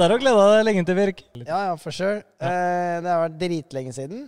[0.00, 1.18] Dette har du gleda deg lenge til, Birk.
[1.44, 2.22] Ja, ja, for sure.
[2.40, 4.22] Eh, det har vært dritlenge siden.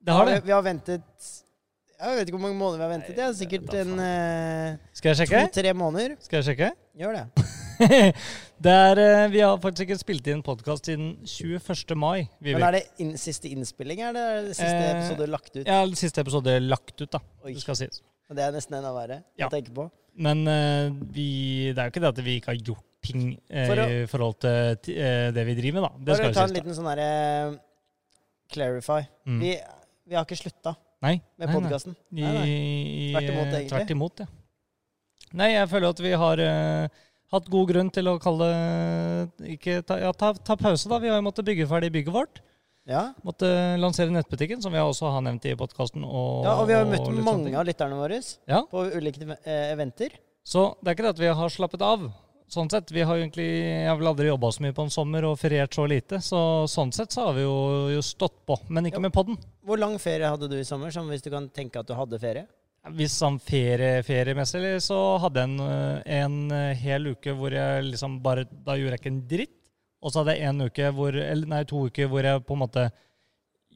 [0.00, 0.38] Det har det.
[0.46, 1.26] vi har ventet
[1.98, 3.16] Jeg vet ikke hvor mange måneder vi har ventet.
[3.18, 5.42] Det er sikkert en eh, Skal jeg sjekke?
[5.50, 6.14] to-tre måneder.
[6.24, 6.70] Skal jeg sjekke?
[7.02, 7.44] Gjør det.
[8.64, 11.92] det er, eh, vi har faktisk ikke spilt inn podkast siden 21.
[12.00, 12.24] mai.
[12.48, 15.64] Men er det in siste innspilling, eller er det siste Eh, episode lagt ut?
[15.68, 17.20] Ja, det siste episode lagt ut, da.
[17.44, 17.52] Oi.
[17.52, 18.00] Det skal sies.
[18.30, 19.50] Og Det er nesten enda verre Ja.
[19.50, 19.90] å tenke på.
[20.16, 21.28] Men eh, vi,
[21.76, 24.06] det er jo ikke det at vi ikke har gjort ting eh, For å- i
[24.10, 26.04] forhold til eh, det vi driver med, da.
[26.10, 27.08] Det skal skal ta en liten sånn herre
[28.52, 29.02] Clarify.
[29.28, 29.40] Mm.
[29.42, 29.52] Vi,
[30.08, 30.74] vi har ikke slutta
[31.04, 31.94] med podkasten.
[32.10, 33.68] Tvert imot, egentlig.
[33.70, 34.26] Tvert imot, ja.
[35.38, 36.88] Nei, jeg føler at vi har eh,
[37.34, 38.46] hatt god grunn til å kalle
[39.52, 40.98] ikke ta, ja, ta, ta pause, da.
[41.02, 42.40] Vi har jo måttet bygge ferdig bygget vårt.
[42.88, 43.10] Ja.
[43.20, 46.06] Måtte lansere nettbutikken, som vi også har nevnt i podkasten.
[46.08, 48.62] Og, ja, og vi har jo møtt mange av lytterne våre Ja.
[48.70, 50.16] på ulike eh, eventer.
[50.48, 52.08] Så det er ikke det at vi har slappet av.
[52.48, 54.92] Sånn sett, Vi har jo egentlig, jeg har vel aldri jobba så mye på en
[54.92, 56.16] sommer og feriert så lite.
[56.24, 56.38] Så
[56.72, 57.56] sånn sett så har vi jo,
[57.92, 59.04] jo stått på, men ikke Ja.
[59.04, 59.36] med podden.
[59.64, 62.18] Hvor lang ferie hadde du i sommer, som hvis du kan tenke at du hadde
[62.18, 62.46] ferie?
[62.88, 65.60] Hvis sånn ferie, feriemessig så hadde jeg en,
[66.06, 69.56] en øh, hel uke hvor jeg liksom bare Da gjorde jeg ikke en dritt.
[70.00, 72.62] Og så hadde jeg en uke hvor Eller nei, to uker hvor jeg på en
[72.62, 72.86] måte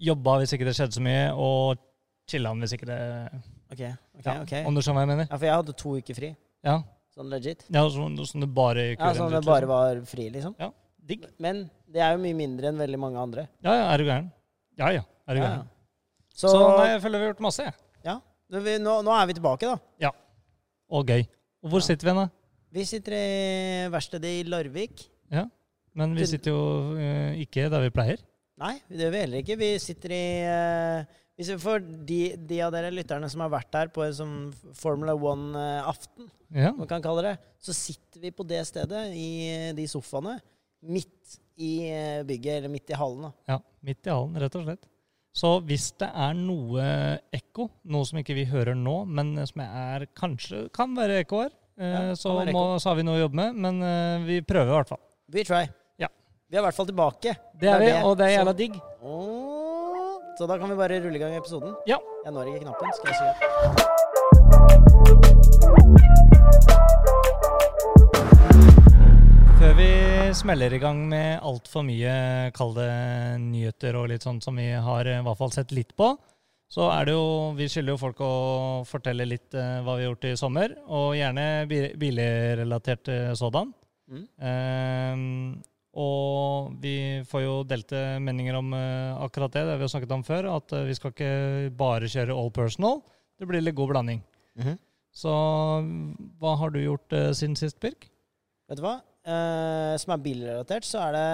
[0.02, 1.76] jobba hvis ikke det skjedde så mye, og
[2.30, 3.00] chilla hvis ikke det
[3.70, 4.64] okay, okay, ja, okay.
[4.64, 5.28] Om du skjønner hva jeg mener?
[5.28, 6.30] Ja, for jeg hadde to uker fri.
[6.64, 6.78] Ja.
[7.12, 7.66] Sånn legit.
[7.68, 9.68] ja sånn, sånn det bare Ja, Sånn det bare liksom.
[9.68, 10.54] var fri, liksom.
[10.58, 10.70] Ja,
[11.02, 11.26] Digg.
[11.42, 13.48] Men det er jo mye mindre enn veldig mange andre.
[13.64, 14.30] Ja, ja, er du gæren?
[14.80, 15.66] Ja ja, er du gæren?
[16.32, 17.74] Så, Så, nei, jeg føler vi har gjort masse, jeg.
[18.06, 18.14] Ja.
[18.52, 19.76] nå, nå er vi tilbake, da.
[20.00, 20.10] Ja.
[20.88, 21.26] Og gøy.
[21.62, 22.28] Og hvor sitter vi hen, da?
[22.72, 25.04] Vi sitter i verkstedet i Larvik.
[25.32, 25.44] Ja,
[25.94, 26.60] Men vi sitter jo
[26.96, 28.22] øh, ikke der vi pleier.
[28.62, 29.58] Nei, det gjør vi heller ikke.
[29.60, 31.04] Vi sitter i eh,
[31.62, 34.36] For de, de av dere lytterne som har vært der på en sånn
[34.78, 36.72] Formula One-aften, Ja.
[36.76, 40.38] man kan kalle det, så sitter vi på det stedet, i de sofaene,
[40.82, 43.22] midt i eh, bygget, eller midt i hallen.
[43.28, 43.32] da.
[43.54, 44.88] Ja, midt i hallen, rett og slett.
[45.32, 46.82] Så hvis det er noe
[47.32, 51.52] ekko, noe som ikke vi hører nå, men som er, kanskje kan være ekko her,
[51.80, 53.56] eh, Ja, så, må, så har vi noe å jobbe med.
[53.64, 55.00] Men eh, vi prøver i hvert fall.
[55.32, 55.62] We try.
[56.02, 56.08] Ja.
[56.50, 57.32] Vi er i hvert fall tilbake.
[57.56, 58.76] Det er vi, og det er jævla digg.
[59.00, 59.51] Åh,
[60.38, 61.74] Så da kan vi bare rulle i gang episoden.
[61.86, 61.98] Ja.
[62.24, 62.92] Jeg når ikke knappen.
[62.96, 64.42] Skal jeg si
[69.60, 69.88] Før vi
[70.34, 72.14] smeller i gang med altfor mye,
[72.56, 72.86] kalde
[73.42, 76.08] nyheter og litt sånn som vi har eh, i hvert fall sett litt på,
[76.72, 77.26] så er det jo
[77.58, 78.32] Vi skylder jo folk å
[78.88, 83.70] fortelle litt eh, hva vi har gjort i sommer, og gjerne bi- bilrelatert eh, sådan.
[84.12, 84.24] Mm.
[84.50, 85.26] Ehm,
[85.92, 90.24] og vi får jo delte meninger om eh, akkurat det, det vi har snakket om
[90.24, 91.32] før, at eh, vi skal ikke
[91.76, 93.02] bare kjøre all personal.
[93.36, 94.22] Det blir litt god blanding.
[94.60, 94.78] Mhm.
[95.12, 95.32] Så
[96.40, 98.06] hva har du gjort eh, siden sist, Birk?
[98.70, 98.94] Vet du hva?
[99.22, 101.26] Eh, som er bilrelatert, så er det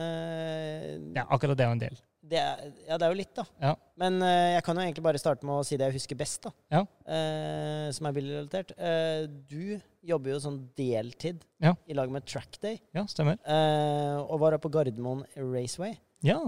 [0.00, 2.00] eh, Ja, akkurat det er en del.
[2.30, 3.44] Det er, Ja, det er jo litt, da.
[3.60, 3.72] Ja.
[4.00, 6.46] Men uh, jeg kan jo egentlig bare starte med å si det jeg husker best,
[6.46, 6.52] da.
[6.72, 6.82] Ja.
[7.04, 8.72] Uh, som er bilrelatert.
[8.78, 9.76] Uh, du
[10.06, 11.74] jobber jo sånn deltid Ja.
[11.90, 13.36] i lag med Trackday, Ja, stemmer.
[13.44, 15.92] eh, og var oppe på Gardermoen Raceway.
[16.24, 16.38] Ja.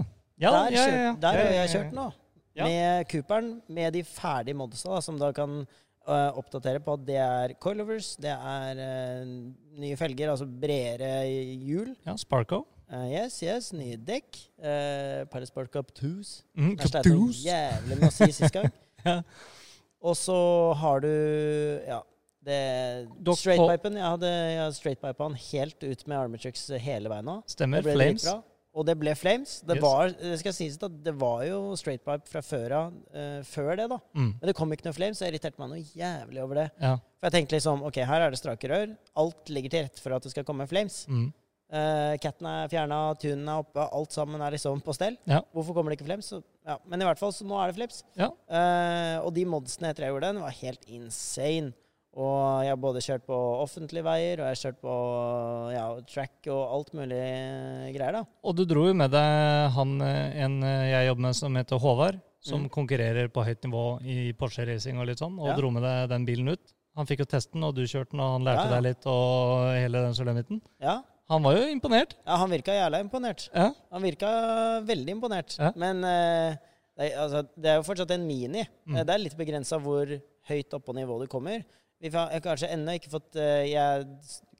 [0.41, 2.07] ja, der ja, ja, der har jeg kjørt nå.
[2.57, 7.19] Med Cooperen, med de ferdige modsa, da, som da kan eh, oppdatere på at det
[7.21, 9.23] er coilovers, det er eh,
[9.85, 11.13] nye felger, altså bredere
[11.61, 11.93] hjul.
[12.09, 12.63] Ja, Sparko.
[12.93, 14.37] Eh, yes, yes, nye dekk.
[14.61, 16.43] Uh, Paris Cup Up 2s.
[16.53, 18.69] Mm, sleit noe jævlig med å si sist gang.
[19.03, 19.17] Ja.
[19.99, 20.35] Og så
[20.79, 21.09] har du
[21.83, 21.97] ja,
[22.47, 22.59] det
[23.35, 23.97] Straightpipen.
[23.99, 24.29] Jeg hadde,
[24.61, 27.35] hadde straightpipa den helt ut med armatricks hele veien nå.
[27.51, 27.83] Stemmer.
[27.83, 28.23] Flames.
[28.73, 29.57] Og det ble Flames.
[29.67, 29.83] Det Yes.
[29.83, 33.89] var det skal sies at det var jo straightpipe fra før av Uh, før det,
[33.91, 33.99] da.
[34.15, 34.31] Mm.
[34.39, 36.69] Men det kom ikke noe Flames, så jeg irriterte meg noe jævlig over det.
[36.81, 36.95] Ja.
[37.19, 38.95] For jeg tenkte liksom OK, her er det strake rør.
[39.19, 41.03] Alt ligger til rette for at det skal komme Flames.
[41.11, 41.27] Mm.
[41.73, 45.15] Uh, Catten er fjerna, tunen er oppe, alt sammen er liksom på stell.
[45.25, 45.39] Ja.
[45.55, 46.29] Hvorfor kommer det ikke flips?
[46.35, 46.75] Så, ja.
[46.85, 48.03] Men i hvert fall, så nå er det flips.
[48.19, 48.27] Ja.
[48.45, 51.73] Uh, og de modsene etter jeg gjorde den, var helt insane.
[52.13, 54.97] Og jeg har både kjørt på offentlige veier, og jeg har kjørt på
[55.73, 58.21] ja, track og alt mulig eh, greier, da.
[58.45, 61.81] Og du dro jo med deg han eh, en eh, jeg jobber med som heter
[61.81, 62.69] Håvard, som Mm.
[62.75, 66.25] konkurrerer på høyt nivå i Porsche racing og litt sånn, og dro med deg den
[66.29, 66.73] bilen ut.
[66.99, 70.05] Han fikk jo testen, og du kjørte den, og han lærte deg litt, og hele
[70.05, 70.61] den sulamitten.
[70.83, 70.99] Ja.
[71.31, 72.15] Han var jo imponert.
[72.25, 73.49] ja, han virka jævla imponert.
[73.53, 73.69] Ja.
[73.91, 74.29] Han virka
[74.85, 75.55] veldig imponert.
[75.57, 75.71] Ja.
[75.75, 76.55] Men eh,
[76.97, 78.65] det, er- altså, det er jo fortsatt en mini.
[78.85, 78.97] Mm.
[78.97, 80.11] Eh, Det er litt begrensa hvor
[80.49, 81.63] høyt oppå på nivå du kommer.
[82.03, 84.07] Vi har kanskje ennå ikke fått eh, Jeg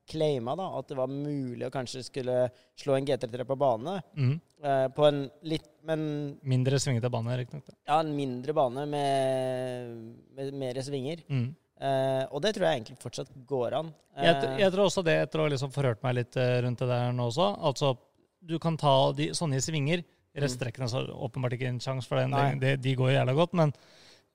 [0.07, 2.50] claima da at det var mulig å kanskje skulle
[2.80, 3.98] slå en GT3 på bane.
[4.16, 4.33] Mm.
[4.63, 7.68] eh, på en litt Men Mindre svingete bane, riktignok.
[7.88, 11.24] ja, en mindre bane med, med mer svinger.
[11.27, 11.50] Mm.
[11.83, 13.91] Eh, og det tror jeg egentlig fortsatt går an.
[14.15, 16.80] Jeg, Eh, jeg tror også det, etter å ha liksom forhørt meg litt eh, rundt
[16.80, 17.95] det der nå også Altså,
[18.44, 20.03] du kan ta de, sånne i svinger.
[20.33, 23.74] Restrekkene så åpenbart ikke en sjanse for den, De, de går jo jævla godt, men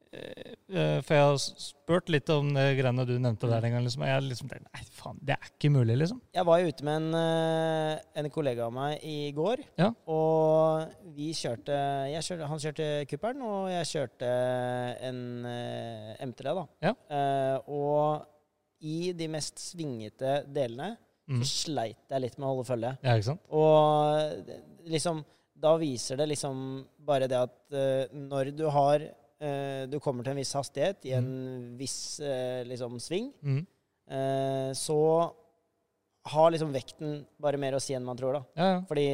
[0.09, 3.85] For jeg har spurt litt om det greiene du nevnte der en gang.
[3.87, 6.21] Liksom, jeg liksom tenkte, Nei, faen, det er ikke mulig, liksom.
[6.37, 9.65] Jeg var jo ute med en, eh, en kollega av meg i går.
[9.81, 9.91] Ja.
[10.13, 11.79] Og vi kjørte,
[12.19, 14.31] kjørte Han kjørte kuppelen, og jeg kjørte
[15.11, 16.65] en eh, M3, da.
[16.89, 16.95] Ja.
[17.11, 18.27] Eh, og
[18.81, 20.97] i de mest svingete delene
[21.29, 21.43] Mm.
[21.45, 22.91] så sleit jeg litt med å holde følge.
[23.05, 23.43] Ja, ikke sant?
[23.53, 25.25] Og liksom
[25.59, 26.59] Da viser det liksom
[27.03, 29.09] bare det at uh, når du har eh,
[29.41, 31.29] Du kommer til en viss hastighet i en
[31.79, 33.61] viss eh, liksom sving, Mm.
[34.11, 34.97] eh, så
[36.29, 38.43] har liksom vekten bare mer å si enn man tror, da.
[38.59, 38.81] Ja, ja.
[38.89, 39.05] Fordi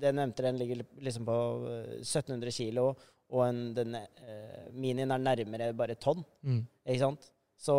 [0.00, 1.34] den M3-en ligger liksom på
[1.68, 2.86] eh, 1700 kilo,
[3.34, 6.22] og en, den eh, minien er nærmere bare tonn.
[6.46, 6.62] Mm.
[6.86, 7.28] Ikke sant?
[7.58, 7.76] Så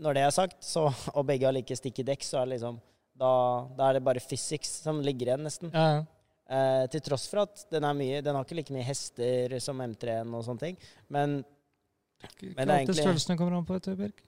[0.00, 2.80] når det er sagt, så, og begge har like stikke dekk, så er det liksom
[3.16, 3.30] da,
[3.78, 5.70] da er det bare physics som ligger igjen, nesten.
[5.72, 6.04] ja, ja.
[6.48, 9.80] Eh, til tross for at den er mye Den har ikke like mye hester som
[9.82, 10.76] M3-en og sånne ting.
[11.10, 11.44] Men
[12.22, 14.22] Ikke Men det er egentlig- størrelsene kommer an på, vet du, Bjørk.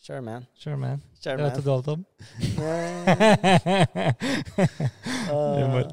[0.00, 0.46] sure, man.
[0.54, 1.02] Sure, man.
[1.20, 2.04] Sure, Det vet du alt om.
[5.28, 5.88] Eh, Humor.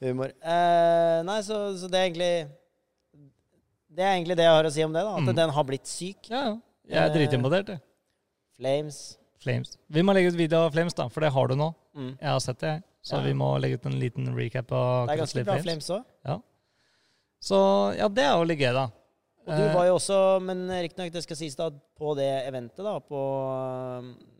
[0.00, 0.30] humor.
[0.42, 2.48] Eh, nei, så, så det er egentlig
[3.94, 5.02] Det er egentlig det jeg har å si om det.
[5.06, 5.34] da At Mm.
[5.36, 6.28] den har blitt syk.
[6.30, 6.56] Ja, ja.
[6.88, 7.80] Jeg er Eh, dritimponert, jeg.
[8.58, 9.16] Flames.
[9.40, 9.76] Flames.
[9.90, 11.74] Vi må legge ut video av Flames, da, for det har du nå.
[11.96, 12.18] Mm.
[12.20, 12.82] Jeg har sett det, jeg.
[13.04, 13.22] Så Ja.
[13.26, 16.04] vi må legge ut en liten recap av Det er ganske bra Flames òg.
[17.44, 17.58] Så
[17.98, 18.84] ja, det er jo litt gøy, da.
[19.44, 22.80] Og du Eh, var jo også, men riktignok det skal sies da, på det eventet
[22.80, 23.18] da, på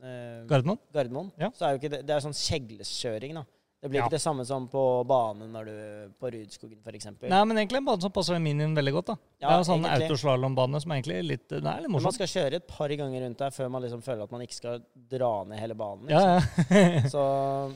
[0.02, 0.78] eh, Gardermoen?
[0.94, 1.50] Gardermoen, Ja.
[1.50, 3.44] så er jo ikke det, det er sånn kjegleskjøring, da.
[3.84, 4.06] Det blir Ja.
[4.06, 5.74] ikke det samme som på banen når du
[6.18, 7.04] på Rudskogen, f.eks.
[7.28, 9.10] Nei, men egentlig en bane som passer minien veldig godt.
[9.12, 9.16] da.
[9.42, 12.08] det er jo sånn autoslalåmbane som er egentlig litt Det er litt morsomt.
[12.08, 14.56] Man skal kjøre et par ganger rundt der før man liksom føler at man ikke
[14.56, 14.80] skal
[15.12, 16.08] dra ned hele banen.
[16.08, 16.30] Liksom.
[16.32, 16.80] ja.
[16.96, 17.02] ja.
[17.12, 17.24] Så,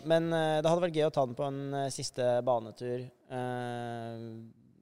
[0.08, 4.25] men eh, det hadde vært gøy å ta den på en eh, siste banetur eh,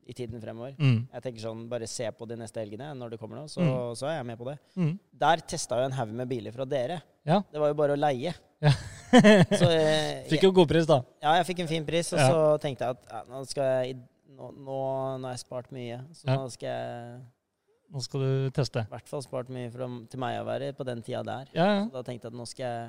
[0.06, 0.76] i tiden fremover.
[0.79, 0.99] mm.
[1.17, 3.96] Jeg tenker sånn, Bare se på de neste helgene når det kommer nå, så, Mm.
[3.99, 4.58] så er jeg med på det.
[4.79, 4.93] Mm.
[5.26, 7.00] Der testa jeg en haug med biler fra dere.
[7.26, 7.40] Ja.
[7.50, 8.34] Det var jo bare å leie.
[8.62, 8.70] Ja.
[9.61, 11.00] Så jeg, Fikk jo god pris, da.
[11.23, 12.26] ja, jeg fikk en fin pris, og Ja.
[12.32, 13.97] så tenkte jeg at ja, nå jeg
[14.37, 14.76] nå, nå,
[15.23, 16.37] nå har jeg spart mye, så Ja.
[16.41, 17.25] nå skal jeg
[17.94, 18.82] Nå skal du teste.
[18.82, 21.47] i hvert fall spart mye for, til meg å være på den tida der.
[21.55, 22.88] Så da tenkte jeg at nå skal jeg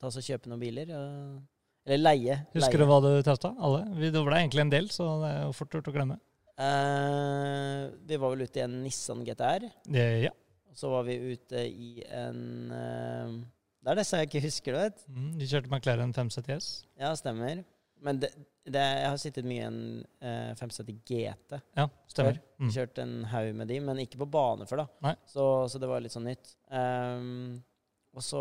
[0.00, 0.88] ta oss og kjøpe noen biler.
[0.96, 1.42] Og,
[1.84, 2.38] eller leie.
[2.54, 2.86] Husker leie.
[2.86, 3.50] du hva du testa?
[3.60, 3.82] Alle?
[4.00, 6.16] Det ble egentlig en del, så det er jo fort gjort å glemme.
[6.60, 9.68] Uh, vi var vel ute i en Nissan GTR.
[9.84, 10.32] Det, ja.
[10.72, 12.42] Og så var vi ute i en
[12.72, 13.32] eh,
[13.80, 15.04] Det er disse jeg ikke husker, du vet.
[15.08, 16.66] Mm, de kjørte McLaren 570 S.
[17.00, 17.62] Ja, stemmer.
[18.04, 18.30] Men det,
[18.64, 19.80] det, jeg har sittet mye i en
[20.24, 21.58] eh, 570 GT.
[21.76, 22.38] Ja, stemmer.
[22.60, 22.70] Mm.
[22.76, 25.14] Kjørt en haug med de, men ikke på bane før, da.
[25.28, 26.54] Så, så det var litt sånn nytt.
[26.72, 27.58] Um,
[28.16, 28.40] og så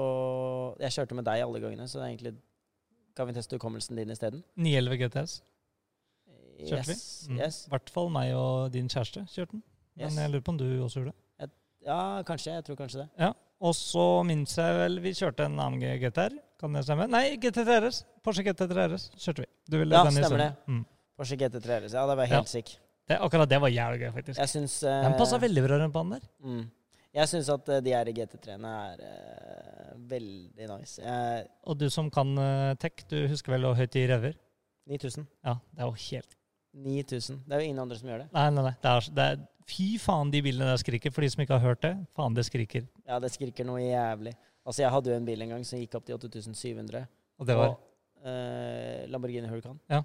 [0.82, 2.36] Jeg kjørte med deg alle gangene, så det egentlig
[3.16, 4.44] kan vi teste hukommelsen din isteden?
[4.56, 5.34] 911 GTS.
[6.60, 6.96] Kjørte vi?
[6.96, 7.08] Yes.
[7.30, 7.40] Mm.
[7.40, 7.58] yes.
[7.68, 9.64] I hvert fall meg og din kjæreste kjørte den.
[10.00, 10.20] Men Yes.
[10.22, 11.50] jeg lurer på om du også gjorde det.
[11.84, 12.54] Ja, kanskje.
[12.54, 13.10] Jeg tror kanskje det.
[13.60, 16.36] Og så minnes jeg vel vi kjørte en AMG GTR.
[16.60, 17.08] Kan det stemme?
[17.12, 18.02] Nei, GT3 RS.
[18.24, 19.50] Porsche GT3 RS kjørte vi.
[19.68, 20.52] Du ville Ja, i stemmer det.
[20.68, 20.86] Mm.
[21.20, 21.96] Porsche GT3 RS.
[21.98, 22.74] Ja, det var helt sick.
[23.10, 24.40] Det, akkurat det var jævlig gøy, faktisk.
[24.40, 26.28] Jeg synes, uh, Den passa veldig bra rundt banen der.
[26.46, 26.66] Mm.
[27.18, 31.02] Jeg syns at eh, de her GT3-ene er uh, veldig nice.
[31.02, 34.36] Jeg, Og du som kan uh, tech, du husker vel hvor høyt de rever?
[34.90, 35.26] 9000.
[35.46, 36.38] Ja, det er jo helt
[36.74, 37.42] 9000.
[37.48, 38.28] Det er jo ingen andre som gjør det.
[38.36, 38.76] Nei, nei, nei.
[38.84, 41.14] Det er, det er, fy faen, de bilene der skriker.
[41.14, 42.88] For de som ikke har hørt det, faen, det skriker.
[43.08, 44.34] Ja, det skriker noe jævlig.
[44.66, 47.06] Altså, jeg hadde jo en bil en gang som gikk opp til 8700.
[47.40, 47.80] Og det var Og,
[48.26, 49.80] eh, Lamborghini Huracan.
[49.90, 50.02] Ja.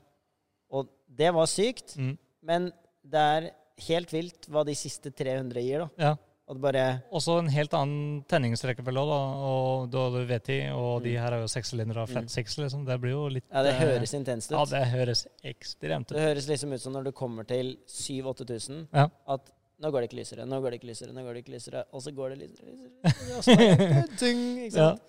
[0.71, 2.71] Og det var sykt, mm, men
[3.05, 3.51] det er
[3.89, 5.89] helt vilt hva de siste 300 gir, da.
[5.99, 6.15] Ja.
[6.47, 6.85] Og det bare
[7.17, 9.01] Også en helt annen tenningsrekkefølge.
[9.01, 9.97] Og du
[10.29, 11.21] VT, og de Mm.
[11.23, 12.29] her er jo sekssylindere og flat Mm.
[12.29, 12.85] six, liksom.
[12.85, 14.59] Det blir jo litt Ja, det eh, høres intenst ut.
[14.59, 19.09] Ja, det høres ekstremt Det høres liksom ut som når du kommer til 7000-8000, Ja.
[19.27, 21.55] at nå går det ikke lysere, nå går det ikke lysere, nå går det ikke
[21.57, 23.05] lysere, og så går det lysere, lysere,
[23.37, 23.57] og så
[24.21, 25.01] dung, ikke sant?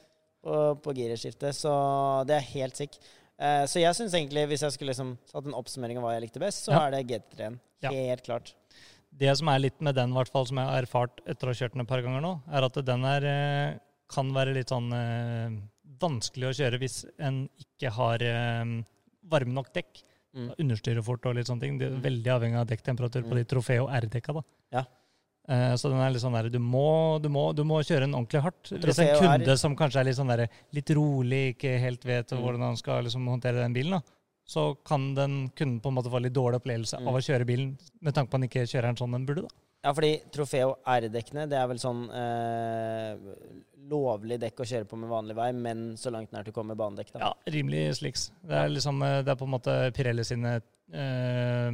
[0.45, 1.53] På, på gireskiftet.
[1.57, 2.95] Så det er helt sick.
[3.39, 6.21] Eh, så jeg syns egentlig, hvis jeg skulle liksom hatt en oppsummering av hva jeg
[6.29, 6.85] likte best, så Ja.
[6.87, 7.59] er det GT3-en.
[7.81, 7.89] Ja.
[7.91, 8.53] Helt klart.
[9.17, 11.59] Det som er litt med den, hvert fall, som jeg har erfart etter å ha
[11.59, 13.77] kjørt den et par ganger nå, er at den er, eh,
[14.11, 15.55] kan være litt sånn eh,
[16.01, 18.73] vanskelig å kjøre hvis en ikke har eh,
[19.31, 20.03] varme nok dekk.
[20.35, 20.49] Mm.
[20.59, 21.77] Understyrer fort og litt sånne ting.
[21.79, 22.01] Det er Mm.
[22.03, 23.35] veldig avhengig av dekktemperatur på Mm.
[23.39, 24.33] de Trofeo R-dekka.
[24.33, 24.41] da.
[24.73, 24.83] Ja.
[25.47, 28.13] Eh, så den er litt sånn der, du må, du, må, du må kjøre den
[28.15, 28.63] ordentlig hardt.
[28.83, 32.41] Hvis en kunde som kanskje er litt sånn der, litt rolig, ikke helt vet Mm.
[32.41, 34.01] hvordan han skal liksom, håndtere den bilen, da,
[34.45, 37.07] så kan den kunden på en måte få litt dårlig opplevelse Mm.
[37.07, 39.41] av å kjøre bilen, med tanke på at den ikke kjører den sånn den burde.
[39.41, 39.47] da.
[39.85, 43.17] Ja, fordi Trofeo R-dekkene, det er vel sånn eh,
[43.91, 46.75] lovlig dekk å kjøre på med vanlig vei, men så langt nær til å komme
[46.77, 47.11] banedekk.
[47.13, 47.19] da.
[47.19, 48.31] Ja, rimelig slicks.
[48.41, 50.61] Det er liksom, eh, det er på en måte Pirelli sine
[50.93, 51.69] uh,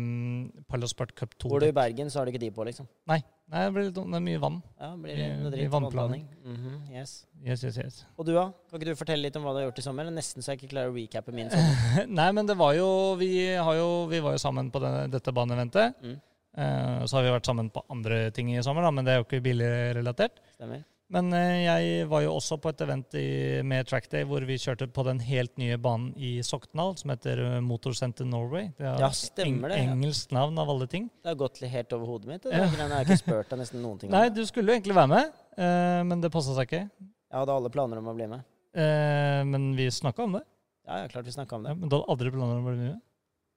[0.71, 1.49] Palosport Cup 2.
[1.51, 2.87] Bor du i Bergen, så har du ikke de på, liksom.
[3.11, 3.19] Nei,
[3.51, 4.57] nei det, blir det er mye vann.
[4.79, 6.25] Ja, blir det blir, dritt vannplaning.
[6.29, 6.79] vannplaning.
[6.79, 6.97] -hmm.
[6.99, 7.13] yes.
[7.43, 8.05] Yes, yes, yes.
[8.17, 8.51] Og du, da?
[8.69, 10.05] Kan ikke du fortelle litt om hva du har gjort i sommer?
[10.05, 12.07] Er Nesten så jeg ikke klarer å recappe min sommer.
[12.19, 15.31] Nei, men det var jo Vi, har jo, vi var jo sammen på denne, dette
[15.31, 15.95] baneeventet.
[16.01, 16.19] Mm.
[16.57, 19.21] Eh, så har vi vært sammen på andre ting i sommer, da, men det er
[19.21, 20.41] jo ikke billigrelatert.
[20.57, 20.83] Stemmer?
[21.11, 23.25] Men eh, jeg var jo også på et event i,
[23.67, 27.65] med Trackday hvor vi kjørte på den helt nye banen i Sokndal som heter Motorsenter
[27.67, 28.69] Motorcenter Norway.
[28.77, 29.91] Det er Ja, stemmer det, ja.
[29.91, 31.09] engelsk navn av alle ting.
[31.21, 32.43] Det har gått litt helt over hodet mitt.
[32.47, 32.63] Det Ja.
[32.69, 34.11] der har ikke spurt deg nesten noen ting.
[34.13, 36.85] Nei, du skulle jo egentlig være med, eh, men det passa seg ikke.
[37.31, 38.47] Jeg hadde alle planer om å bli med.
[38.75, 40.45] Eh, men vi snakka om det.
[40.87, 41.75] Ja, ja, klart vi snakka om det.
[41.77, 43.01] men du hadde aldri planer om å bli med?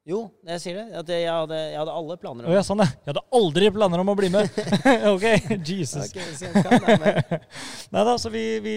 [0.05, 0.99] Jo, jeg sier det.
[1.01, 2.83] At jeg hadde, jeg hadde alle planer om om ja, sånn.
[2.85, 4.59] Jeg hadde aldri planer om å bli med!
[5.15, 5.25] ok,
[5.65, 6.13] Jesus.
[7.95, 8.75] Nei da, så vi, vi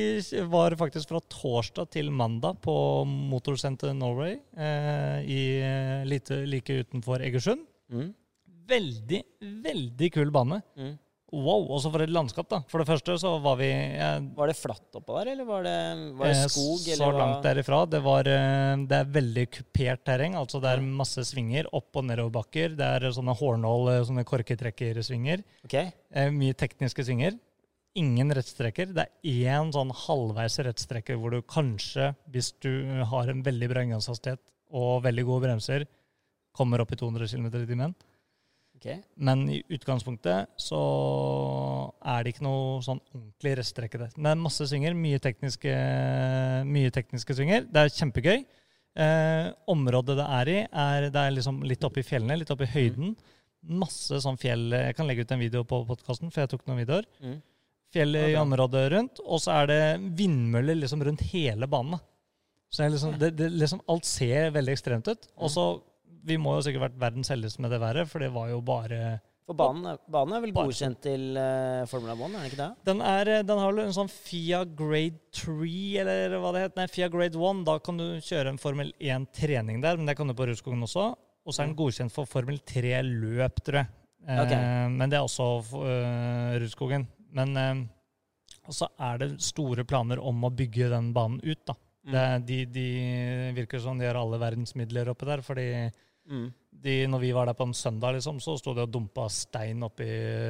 [0.48, 7.26] var faktisk fra torsdag til mandag på Motorsenter Norway eh, i, eh, lite, like utenfor
[7.28, 7.68] Egersund.
[7.92, 8.14] Mm.
[8.72, 9.22] Veldig,
[9.68, 10.62] veldig kul bane.
[10.80, 10.96] Mm.
[11.36, 12.62] Wow, også for et landskap, da.
[12.72, 15.74] For det første så var vi eh, Var det flatt oppå der, eller var det,
[16.16, 16.78] var det eh, skog?
[16.86, 17.20] Så Eller hva?
[17.20, 17.82] langt derifra.
[17.92, 20.38] Det, var, eh, det er veldig kupert terreng.
[20.40, 22.78] Altså det er masse svinger opp- og nedoverbakker.
[22.80, 25.44] Det er sånne hårnål, eh, sånne korketrekkersvinger.
[25.68, 25.92] Okay.
[26.16, 27.36] Eh, mye tekniske svinger.
[28.00, 28.96] Ingen rettstrekker.
[28.96, 32.72] Det er én sånn halvveis rettstrekker hvor du kanskje, hvis du
[33.12, 34.40] har en veldig bra inngangshastighet
[34.72, 35.88] og veldig gode bremser,
[36.56, 37.98] kommer opp i 200 km i timen.
[38.78, 38.88] Ok.
[39.28, 40.82] Men i utgangspunktet så
[42.06, 44.14] er det ikke noe sånn ordentlig rettstrekke der.
[44.16, 45.74] Det er masse svinger, mye tekniske,
[46.70, 47.68] mye tekniske svinger.
[47.68, 48.46] Det er kjempegøy.
[48.98, 52.66] Eh, området det er i, er, det er liksom litt oppe i fjellene, litt oppe
[52.66, 53.14] i høyden.
[53.78, 56.82] Masse sånn fjell Jeg kan legge ut en video på podkasten, for jeg tok noen
[56.82, 57.08] videoer.
[57.22, 57.40] Mm.
[57.94, 59.82] Fjell i området rundt, og så er det
[60.18, 62.00] vindmøller liksom rundt hele banen.
[62.68, 65.30] Så det er liksom, det, det, liksom alt ser veldig ekstremt ut.
[65.40, 65.68] Og så
[66.26, 69.20] Vi må jo sikkert vært verdens heldigste med det været, for det var jo bare
[69.48, 72.72] For banen, banen er vel godkjent til uh, Formula 1, er den ikke det?
[72.90, 75.70] Den, er, eh, den har en sånn FIA grade 3,
[76.04, 76.82] eller hva det heter.
[76.82, 77.62] Nei, FIA grade 1.
[77.70, 81.14] Da kan du kjøre en Formel 1-trening der, men det kan du på Rudskogen også.
[81.48, 83.94] Og så er den godkjent for Formel 3-løp, tror jeg.
[84.28, 85.46] Eh, Men det er også
[85.80, 87.08] uh, Rudskogen.
[87.36, 87.84] Men eh,
[88.74, 91.78] så er det store planer om å bygge den banen ut, da.
[92.08, 92.12] Mm.
[92.14, 92.90] Det, de, de
[93.56, 95.44] virker som de har alle verdens midler oppe der.
[95.44, 95.68] fordi
[96.28, 96.48] Mm.
[96.84, 99.86] de, når vi var der på en søndag, liksom, så sto det og dumpa stein
[99.88, 100.08] oppi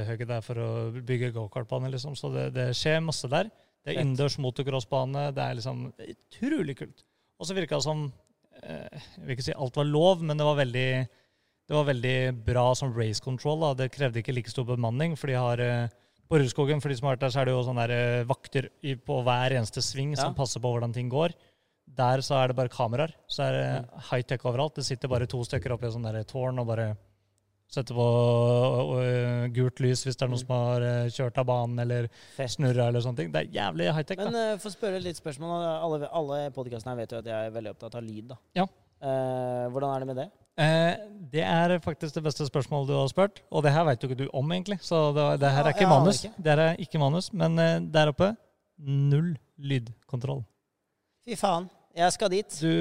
[0.07, 1.91] høyet der for å bygge gokartbane.
[1.93, 2.17] Liksom.
[2.17, 3.51] Så det, det skjer masse der.
[3.85, 5.29] Det er innendørs motocrossbane.
[5.35, 7.05] Det er liksom det er utrolig kult.
[7.37, 8.07] Og så virka det som
[8.63, 10.89] eh, Jeg vil ikke si alt var lov, men det var veldig
[11.67, 12.17] det var veldig
[12.47, 13.59] bra som race control.
[13.59, 13.73] Da.
[13.83, 15.17] Det krevde ikke like stor bemanning.
[15.19, 15.89] for de har eh,
[16.27, 18.27] På Rudskogen for de som har vært der, så er det jo sånne der, eh,
[18.27, 18.69] vakter
[19.07, 21.35] på hver eneste sving som passer på hvordan ting går.
[21.97, 23.13] Der så er det bare kameraer.
[23.27, 24.75] Så er det high tech overalt.
[24.75, 26.95] Det sitter bare to stykker oppi et sånt der tårn og bare
[27.67, 28.03] setter på
[29.01, 30.45] øh, gult lys hvis det er noen Mm.
[30.45, 32.07] som har øh, kjørt av banen eller
[32.47, 33.31] snurra eller sånne ting.
[33.33, 34.17] Det er jævlig high tech.
[34.23, 37.47] Men uh, for å spørre litt spørsmål Alle, alle podkastene her vet jo at jeg
[37.49, 38.27] er veldig opptatt av lyd.
[38.29, 38.37] da.
[38.55, 38.67] Ja.
[38.97, 40.27] Eh, hvordan er det med det?
[40.57, 40.93] Eh,
[41.33, 44.23] det er faktisk det beste spørsmålet du har spurt, og det her veit jo ikke
[44.23, 44.79] du om, egentlig.
[44.81, 46.23] Så det, det her er ikke ja, manus.
[46.23, 46.33] ikke.
[46.41, 47.59] Det her er ikke manus, men
[47.93, 48.31] der oppe
[48.79, 50.41] null lydkontroll.
[51.27, 51.67] Fy faen.
[51.97, 52.57] Jeg skal dit.
[52.61, 52.71] Du,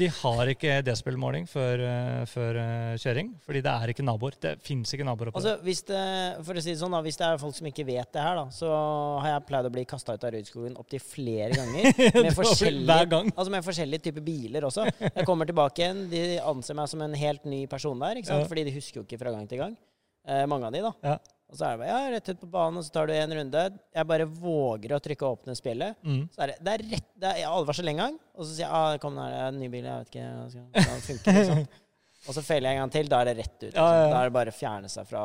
[0.00, 4.34] de har ikke desibelmåling før, eh, før eh, kjøring, fordi det er ikke naboer.
[4.42, 5.38] Det fins ikke naboer oppe.
[5.38, 6.00] Altså, hvis det,
[6.46, 8.40] for å si det sånn da, hvis det er folk som ikke vet det her,
[8.40, 8.72] da, så
[9.22, 11.90] har jeg pleid å bli kasta ut av Rødskogen opptil flere ganger.
[12.24, 13.30] Med forskjellige, gang.
[13.34, 14.88] altså med forskjellige typer biler også.
[15.04, 18.42] Jeg kommer tilbake igjen, de anser meg som en helt ny person der, ikke sant?
[18.42, 18.50] Ja.
[18.50, 19.78] fordi de husker jo ikke fra gang til gang.
[20.26, 20.92] Eh, mange av de, da.
[21.04, 21.16] Ja.
[21.52, 23.36] Og så er det bare ja, rett ut på banen, og så tar du en
[23.38, 23.64] runde.
[23.94, 26.00] Jeg bare våger å trykke åpne spillet.
[26.02, 26.24] Mm.
[26.34, 28.74] Så er det, det er rett det er advarsel en gang, og så sier jeg
[28.74, 31.40] ah, kom det er en ny bil, jeg vet ikke hvordan det funker.
[31.40, 31.64] Liksom.
[32.24, 33.64] Og så feiler jeg en gang til, da er det rett ut.
[33.66, 33.82] Liksom.
[33.84, 34.08] Ja, ja, ja.
[34.08, 35.24] Da er det bare å fjerne seg fra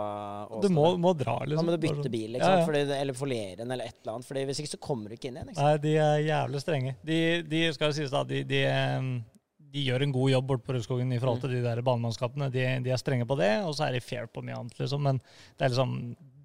[0.60, 1.62] Du må, må dra, liksom.
[1.62, 2.12] Da må du bytte sånn.
[2.12, 2.64] bil, liksom.
[2.68, 4.28] Fordi eller foliere den, eller et eller annet.
[4.28, 5.52] Fordi Hvis ikke så kommer du ikke inn igjen.
[5.54, 5.70] liksom.
[5.70, 6.96] Nei, de er jævlig strenge.
[7.08, 7.20] De,
[7.54, 8.60] de skal jo sies da, de, de,
[9.74, 12.48] de gjør en god jobb borte på Rudskogen i forhold til de der banemannskapene.
[12.54, 15.04] De, de er strenge på det, og så er de fair på mye annet, liksom.
[15.06, 15.20] Men
[15.58, 15.98] det er liksom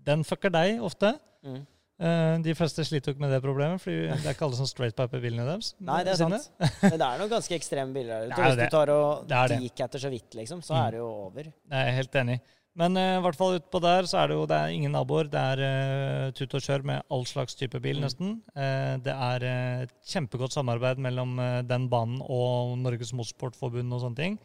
[0.05, 1.15] Den fucker deg ofte.
[1.45, 1.63] Mm.
[2.05, 4.67] Eh, de fleste sliter jo ikke med det problemet, for det er ikke alle som
[4.69, 5.71] straight piper bilene deres.
[5.89, 6.51] Nei, det er sant.
[6.83, 8.43] Men det er noen ganske ekstreme biler der ute.
[8.51, 10.83] Hvis du tar og Det etter så vidt, liksom, så Mm.
[10.83, 11.49] er det jo over.
[11.49, 12.41] Jeg er helt enig.
[12.77, 15.29] Men eh, i hvert fall utpå der så er det jo det er ingen naboer.
[15.31, 18.03] Det er uh, tut og kjør med all slags type bil, Mm.
[18.03, 18.33] nesten.
[18.57, 19.47] Uh, det er
[19.85, 21.37] et kjempegodt samarbeid mellom
[21.71, 24.39] den banen og Norges Motorsportforbund og sånne ting.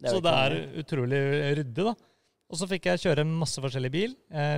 [0.00, 1.20] Det så det er utrolig
[1.60, 1.94] ryddig, da.
[2.50, 4.14] Og så fikk jeg kjøre masse forskjellig bil.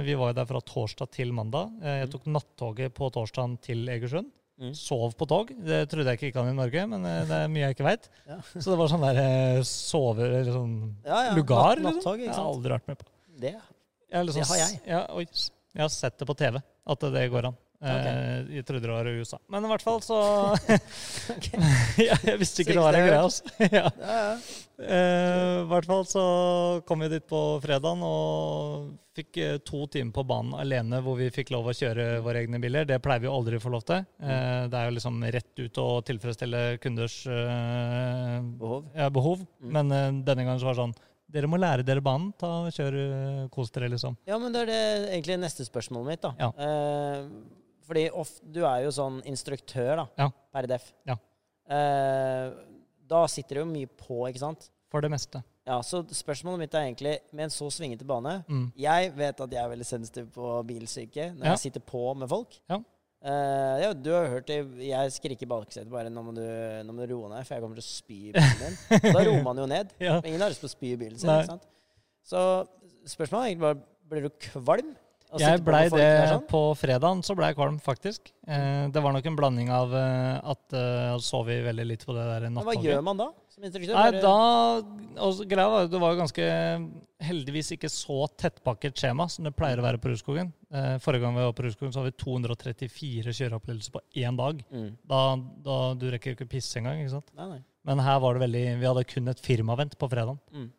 [0.07, 1.69] Vi var jo der fra torsdag til mandag.
[1.83, 2.13] Jeg Mm.
[2.15, 4.31] tok nattoget på torsdagen til Egersund.
[4.63, 4.75] Mm.
[4.79, 5.49] Sov på tog.
[5.67, 7.87] Det trodde jeg ikke gikk an i Norge, men eh, det er mye jeg ikke
[7.89, 8.05] veit.
[8.29, 8.37] Ja.
[8.55, 10.29] Så det var sånn der eh, sove...
[10.29, 11.33] Eller sånn Ja, ja.
[11.35, 12.37] lugar, natt- nattog, ikke sant?
[12.37, 13.09] Jeg har aldri vært med på.
[13.43, 13.55] Det.
[14.13, 15.27] Liksom Det har jeg.
[15.73, 16.61] Jeg har sett det på TV,
[16.95, 17.59] at det går an.
[17.83, 19.39] Eh, jeg trodde det var i USA.
[19.51, 20.19] Men i hvert fall så
[22.09, 23.55] ja, Jeg visste ikke det var en greie, altså.
[23.79, 23.89] ja.
[23.99, 24.27] Ja.
[24.83, 26.25] Eh, I hvert fall så
[26.89, 31.29] kom vi dit på fredagen og fikk eh, to timer på banen alene hvor vi
[31.35, 32.87] fikk lov å kjøre våre egne biler.
[32.89, 34.03] Det pleier vi jo aldri å få lov til.
[34.23, 38.87] Eh, det er jo liksom rett ut å tilfredsstille kunders eh, Behov.
[39.15, 39.47] behov.
[39.63, 39.73] Mm.
[39.79, 41.01] Men eh, denne gangen så var det sånn
[41.33, 42.29] Dere må lære dere banen.
[42.37, 42.97] Ta og Kjør,
[43.55, 44.19] kos dere, liksom.
[44.29, 44.81] Ja, men det er det
[45.15, 46.35] egentlig neste spørsmålet mitt, da.
[46.37, 46.51] Ja.
[46.61, 47.62] Eh,
[47.93, 50.07] fordi of, du er jo sånn instruktør, da.
[50.25, 50.29] Ja.
[50.57, 50.91] Per def.
[51.09, 51.19] Ja.
[51.73, 52.53] Eh,
[53.13, 54.71] da sitter det jo mye på, ikke sant?
[54.93, 55.41] For det meste.
[55.69, 58.73] Ja, så spørsmålet mitt er egentlig, med en så svingete bane Mm.
[58.77, 61.53] Jeg vet at jeg er veldig sensitiv på bilsyke når Ja.
[61.55, 62.59] jeg sitter på med folk.
[62.69, 62.81] Ja.
[63.23, 64.57] Uh, ja, du har hørt det.
[64.83, 67.63] Jeg skriker i baksetet bare nå må, du, 'Nå må du roe ned, for jeg
[67.63, 68.79] kommer til å spy i bilen din'.
[69.07, 69.93] Og da roer man jo ned.
[70.01, 70.17] Ja.
[70.21, 71.31] Men Ingen har lyst til å spy i bilen sin.
[71.31, 71.69] Ikke sant?
[72.27, 72.67] Så
[73.07, 74.97] spørsmålet er egentlig bare Blir du kvalm?
[75.41, 76.43] Jeg blei det sånn?
[76.51, 78.33] på fredagen, så blei jeg kvalm, faktisk.
[78.45, 82.17] Eh, det var nok en blanding av eh, at uh, sov vi veldig litt på
[82.17, 83.31] det der Men hva gjør man da?
[83.53, 83.97] Som instruktør?
[83.97, 86.45] Nei, da og greia var Det var jo ganske
[87.23, 90.53] heldigvis ikke så tettpakket skjema som det pleier å være på Rudskogen.
[90.73, 94.63] Eh, forrige gang vi var på Rudskogen, så hadde vi 234 kjøreopplevelser på én dag.
[94.73, 94.89] mm.
[95.09, 95.23] Da,
[95.65, 97.01] da Du rekker jo ikke pisse engang.
[97.01, 97.33] ikke sant?
[97.39, 97.61] Nei, nei.
[97.89, 100.41] Men her var det veldig Vi hadde kun et firmavent på fredagen.
[100.53, 100.71] Mm.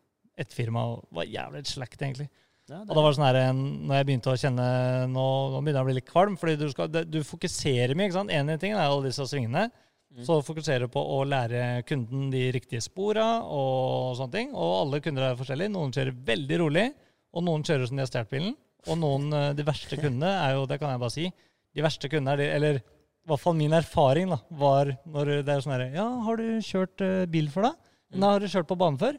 [0.44, 2.28] Et firma var jævlig slakt, egentlig.
[2.70, 4.66] Ja, Og da var det sånn her, når jeg begynte å kjenne
[5.12, 8.08] Nå, nå begynner jeg å bli litt kvalm, fordi du, skal, du fokuserer mye.
[8.08, 8.32] ikke sant?
[8.32, 9.66] En ting er alle disse svingene.
[10.14, 10.22] Mm.
[10.24, 14.54] Så fokuserer du på å lære kunden de riktige spora og sånne ting.
[14.54, 15.74] Og alle kunder er forskjellige.
[15.74, 16.86] Noen kjører veldig rolig,
[17.34, 18.56] og noen kjører som de har stjålet bilen.
[18.88, 21.28] Og noen, eh, de verste kundene er jo, det kan jeg bare si,
[21.74, 25.52] de verste kundene er de, eller i hvert fall min erfaring da, var når det
[25.54, 27.78] er sånn herre Ja, har du kjørt eh, bil for deg?
[28.12, 28.18] Mm.
[28.20, 29.16] Nei, har du kjørt på banen før?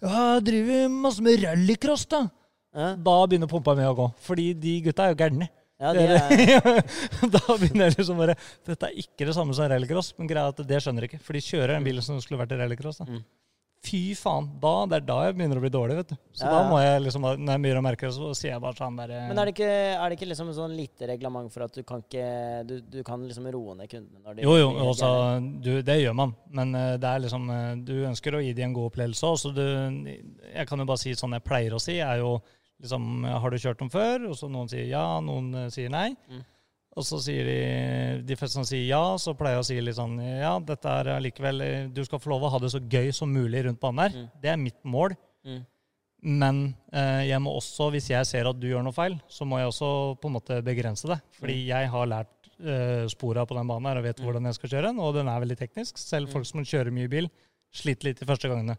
[0.00, 2.22] Ja, jeg driver masse med rallycross, da.
[2.72, 4.08] Ja, Da begynner pumpa mi å gå.
[4.24, 5.48] Fordi de gutta er jo gærne.
[5.82, 6.82] ja, er,
[7.34, 8.36] da begynner jeg liksom bare
[8.68, 11.24] Dette er ikke det samme som rallycross, men greia er at det skjønner jeg ikke.
[11.26, 13.02] For de kjører en bil som skulle vært i rallycross.
[13.08, 13.22] Mm.
[13.82, 14.46] Fy faen.
[14.62, 16.14] Da, det er da jeg begynner å bli dårlig, vet du.
[16.38, 18.62] Så Ja, da må jeg liksom, når jeg begynner å merke det, så sier jeg
[18.62, 21.66] bare sånn der Men er det ikke, er det ikke liksom sånn lite reglement for
[21.66, 22.28] at du kan ikke
[22.68, 25.10] Du, du kan liksom roe ned kundene Jo, jo, også,
[25.66, 26.36] du, det gjør man.
[26.54, 29.50] Men eh, det er liksom eh, Du ønsker å gi dem en god opplevelse så
[29.56, 32.36] du Jeg kan jo bare si sånn jeg pleier å si, er jo
[32.82, 34.28] liksom Har du kjørt dem før?
[34.30, 36.10] Og så noen sier ja, noen eh, sier nei.
[36.28, 36.42] Mm.
[36.92, 39.96] Og så sier de De fleste som sier ja, så pleier jeg å si litt
[39.96, 43.08] sånn Ja, dette er allikevel eh, Du skal få lov å ha det så gøy
[43.16, 44.18] som mulig rundt banen her.
[44.18, 44.26] Mm.
[44.42, 45.14] Det er mitt mål.
[45.48, 45.62] Mm.
[46.22, 46.58] Men
[46.94, 49.72] eh, jeg må også, hvis jeg ser at du gjør noe feil, så må jeg
[49.72, 49.88] også
[50.22, 51.16] på en måte begrense det.
[51.40, 54.28] Fordi jeg har lært uh, spora på den banen her og vet Mm.
[54.28, 55.98] hvordan jeg skal kjøre den, og den er veldig teknisk.
[55.98, 56.32] Selv Mm.
[56.36, 57.26] folk som kjører mye bil,
[57.74, 58.76] sliter litt de første gangene.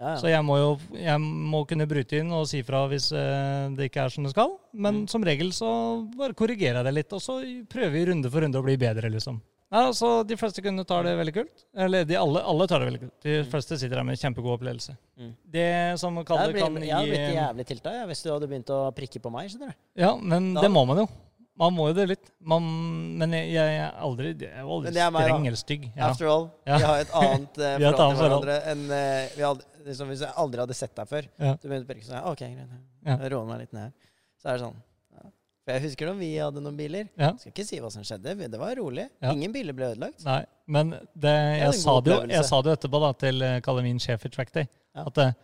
[0.00, 3.68] Ja, Så jeg må jo jeg må kunne bryte inn og si fra hvis eh,
[3.76, 4.56] det ikke er som det skal.
[4.74, 5.08] Men Mm.
[5.08, 5.70] som regel så
[6.18, 7.38] bare korrigerer jeg det litt, og så
[7.70, 9.40] prøver vi runde for runde å bli bedre, liksom.
[9.72, 11.64] Ja, så De fleste kundene tar det veldig kult.
[11.76, 13.14] Eller de alle, alle tar det veldig kult.
[13.22, 13.50] De Mm.
[13.50, 14.96] fleste sitter der med kjempegod opplevelse.
[15.18, 15.32] Mm.
[15.50, 18.48] Det som Jeg kaller kan blitt, jeg hadde blitt jævlig tilta jeg, hvis du hadde
[18.48, 19.48] begynt å prikke på meg.
[19.50, 19.74] skjønner du?
[19.96, 21.08] Ja, men Da- det må man jo.
[21.56, 22.30] Man må jo det litt.
[22.42, 25.92] Man, men jeg, jeg er aldri, jeg er aldri streng eller stygg.
[25.96, 26.08] Ja.
[26.10, 26.78] After all, Ja.
[26.78, 29.62] vi har et annet eh, Vi har et forhold til hverandre enn uh, vi hadde,
[29.84, 31.54] liksom, Hvis jeg aldri hadde sett deg før, Ja.
[31.60, 32.74] så begynte si, sånn OK, greit.
[33.06, 33.16] Ja.
[33.34, 34.10] Roer meg litt ned her.
[34.40, 34.76] Så er det sånn
[35.14, 35.24] ja.
[35.64, 37.08] For jeg husker når vi hadde noen biler.
[37.20, 37.30] Ja.
[37.40, 38.36] Skal ikke si hva som skjedde.
[38.52, 39.08] Det var rolig.
[39.22, 39.32] Ja.
[39.32, 40.24] Ingen biler ble ødelagt.
[40.26, 43.48] Nei, men det, jeg, jeg, sa det jo, jeg sa det jo etterpå da, til
[43.48, 44.68] eh, kalle min sjef i Trackday.
[44.94, 45.06] Ja.
[45.08, 45.36] At, eh,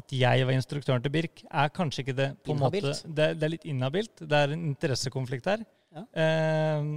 [0.00, 3.46] at jeg var instruktøren til Birk, er kanskje ikke det på en måte det, det
[3.48, 4.22] er litt inhabilt.
[4.22, 5.64] Det er en interessekonflikt der.
[5.90, 6.04] Ja.
[6.14, 6.92] Eh,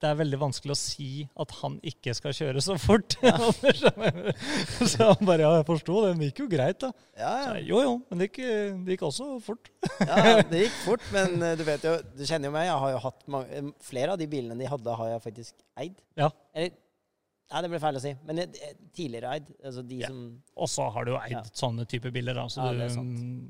[0.00, 1.06] det er veldig vanskelig å si
[1.42, 3.16] at han ikke skal kjøre så fort.
[4.92, 6.90] så han bare Ja, jeg forsto det, det gikk jo greit, da.
[7.18, 7.54] Ja, ja.
[7.58, 8.38] jeg, jo jo, men det gikk,
[8.86, 9.70] det gikk også fort.
[10.04, 12.68] ja, det gikk fort, men eh, du vet jo Du kjenner jo meg.
[12.68, 15.64] Jeg har jo hatt mange, eh, Flere av de bilene de hadde, har jeg faktisk
[15.82, 15.96] eid.
[16.18, 16.30] Ja.
[16.54, 16.76] Eller
[17.48, 18.10] Nei, det ble feil å si.
[18.28, 19.46] Men jeg- tidligere eid.
[19.64, 20.08] Altså de Ja.
[20.12, 21.42] som Og så har du jo eid Ja.
[21.56, 23.48] sånne type biler, da, så Ja, du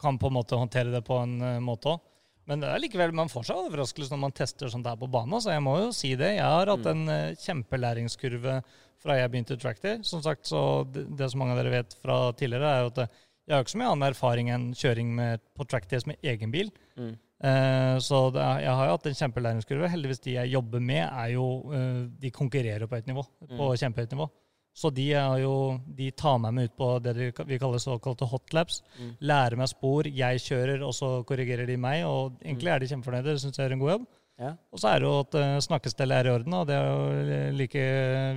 [0.00, 2.00] kan på en måte håndtere det på en eh, måte òg.
[2.46, 5.40] Men det er likevel, man får seg overraskelse når man tester sånt her på banen.
[5.40, 6.34] Så jeg må jo si det.
[6.36, 6.90] Jeg har hatt Mm.
[6.92, 8.62] en eh, kjempelæringskurve
[9.04, 10.02] fra jeg begynte i Tractor.
[10.04, 12.98] Som sagt, så det, det som mange av dere vet fra tidligere, er jo at
[13.04, 13.08] eh,
[13.48, 16.70] jeg har ikke så mye annen erfaring enn kjøring med, på Tractor med egen bil.
[16.96, 17.14] mm.
[17.44, 19.88] Eh, så det jeg har jo hatt en kjempelæringskurve.
[19.90, 21.42] Heldigvis de jeg jobber med, er jo
[21.74, 23.24] eh, De konkurrerer på et nivå.
[23.58, 23.76] På Mm.
[23.82, 24.28] kjempehøyt nivå.
[24.74, 25.04] Så de,
[25.38, 25.54] jo,
[25.86, 27.12] de tar meg med ut på det
[27.46, 28.80] vi kaller såkalte hotlaps.
[28.98, 29.12] Mm.
[29.30, 32.02] Lærer meg spor, jeg kjører, og så korrigerer de meg.
[32.08, 33.36] Og egentlig er de kjempefornøyde.
[33.36, 34.08] Det syns jeg er en god jobb.
[34.42, 34.48] Ja.
[34.74, 37.50] Og så er det jo at uh, snakkestellet er i orden, og det er jo
[37.54, 37.84] like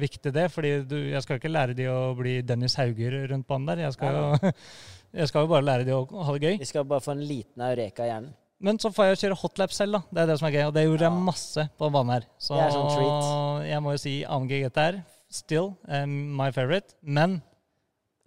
[0.04, 0.46] viktig det.
[0.54, 3.82] fordi du, jeg skal ikke lære de å bli Dennis Hauger rundt banen der.
[3.88, 4.52] Jeg skal, jo,
[5.24, 6.60] jeg skal jo bare lære de å ha det gøy.
[6.62, 8.36] De skal bare få en liten eureka i hjernen.
[8.62, 10.06] Men så får jeg kjøre hotlap selv, da.
[10.14, 10.64] Det er det som er gøy.
[10.70, 11.10] Og det gjorde Ja.
[11.10, 12.24] jeg masse på banen her.
[12.42, 16.96] Så er sånn jeg må jo si AMG GTR, still um, my favorite.
[17.02, 17.42] Men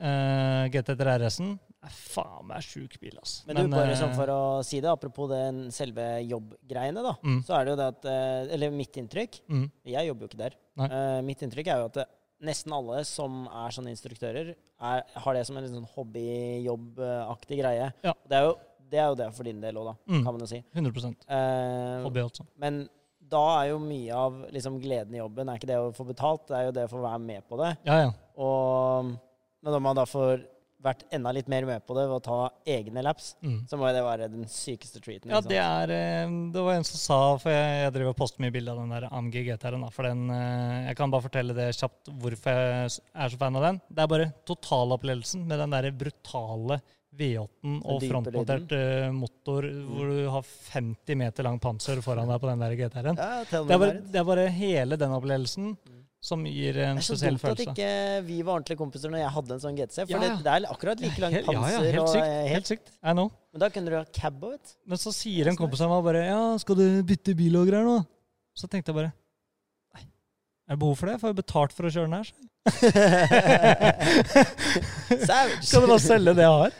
[0.00, 3.38] uh, GT3 RS-en er faen meg sjuk bil, ass.
[3.48, 7.14] Men, du, bare eh, sånn for å si det, apropos den selve jobbgreiene, da.
[7.24, 10.28] mm, Så er det jo det at eh, Eller mitt inntrykk mm, Jeg jobber jo
[10.28, 10.58] ikke der.
[10.84, 12.02] Eh, mitt inntrykk er jo at
[12.44, 17.90] nesten alle som er sånne instruktører, er, har det som en sånn hobbyjobbaktig greie.
[18.04, 18.14] Ja.
[18.28, 18.54] Det, er jo,
[18.92, 20.22] det er jo det for din del òg, da, Mm.
[20.24, 20.60] kan man jo si.
[20.72, 22.46] 100 uh, hobby, altså.
[22.60, 22.82] men
[23.30, 26.46] da er jo mye av liksom, gleden i jobben er ikke det å få betalt,
[26.50, 27.74] det er jo det å få være med på det.
[27.88, 28.14] Ja, ja.
[28.40, 29.12] Og
[29.60, 30.46] men når man da får
[30.80, 32.36] vært enda litt mer med på det ved å ta
[32.72, 33.58] egne laps, Mm.
[33.68, 35.28] så må det være den sykeste treaten.
[35.28, 38.40] Ja, det er eh, Det var en som sa For jeg, jeg driver og poster
[38.40, 39.82] mye bilder av den der AMG GTR-en.
[39.84, 43.56] da, For den eh, Jeg kan bare fortelle det kjapt hvorfor jeg er så fan
[43.60, 43.80] av den.
[43.92, 46.80] Det er bare totalopplevelsen med den der brutale
[47.18, 52.48] V8-en og frontmontert eh, motor hvor du har 50 meter lang panser foran deg på
[52.50, 53.16] den der GTR-en.
[53.18, 55.96] Ja, Det, er bare- det er bare hele den opplevelsen Mm.
[56.22, 57.40] som gir en spesiell følelse.
[57.40, 59.76] Det er så dumt at ikke vi var ordentlige kompiser når jeg hadde en sånn
[59.76, 60.06] GTC.
[60.06, 60.36] For Ja, ja.
[60.36, 61.70] det, er akkurat like lang Helt- panser.
[61.84, 62.24] ja, helt og, sykt.
[62.26, 62.88] eh, Helt sykt.
[63.02, 63.30] I know.
[63.52, 64.58] Men da kunne du ha cab du.
[64.86, 67.84] Men så sier en kompis av meg bare Ja, skal du bytte bil og greier
[67.84, 68.06] nå?
[68.54, 69.12] Så tenkte jeg bare
[70.70, 71.16] er det behov for det?
[71.18, 72.28] Får jeg betalt for å kjøre den her.
[75.66, 76.70] Skal du bare selge det jeg har?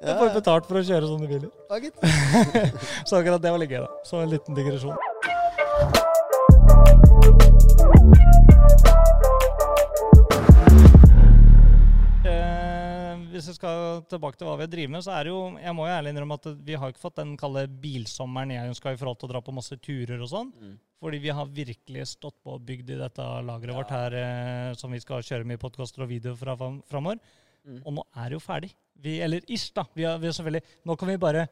[0.00, 1.48] Jeg får betalt for å kjøre sånne biler.
[3.08, 3.90] Så akkurat det var litt gøy, da.
[4.04, 4.92] Så en liten digresjon.
[13.40, 15.86] Hvis vi skal tilbake til hva vi driver med, så er det jo Jeg må
[15.88, 19.18] jo ærlig innrømme at vi har ikke fått den kalde bilsommeren jeg ønska i forhold
[19.20, 20.52] til å dra på masse turer og sånn.
[20.60, 20.74] Mm.
[21.00, 24.92] Fordi vi har virkelig stått på og bygd i dette lageret vårt her, eh, som
[24.92, 27.18] vi skal kjøre mye podkaster og video fra fram- framover.
[27.64, 27.80] Mm.
[27.86, 28.70] Og nå er det jo ferdig.
[29.00, 29.86] Vi, eller ish, da.
[29.96, 31.46] Vi har, vi har selvfølgelig Nå kan vi bare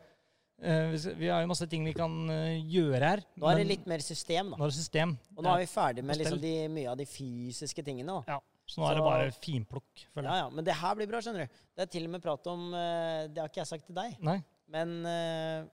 [0.61, 3.25] eh, vi, vi har jo masse ting vi kan eh, gjøre her.
[3.41, 4.61] Nå er det litt mer system, da.
[4.61, 5.17] nå er det system.
[5.37, 8.19] Og nå er vi ferdig med liksom de, mye av de fysiske tingene.
[8.21, 8.37] da.
[8.37, 11.47] Ja, så nå er det bare finplukk, Ja, ja, Men det her blir bra, skjønner
[11.49, 11.59] du.
[11.77, 14.19] Det er til og med prat om eh, Det har ikke jeg sagt til deg,
[14.29, 14.39] Nei.
[14.75, 15.65] men eh,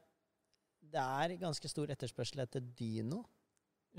[0.96, 3.26] det er ganske stor etterspørsel etter dyno.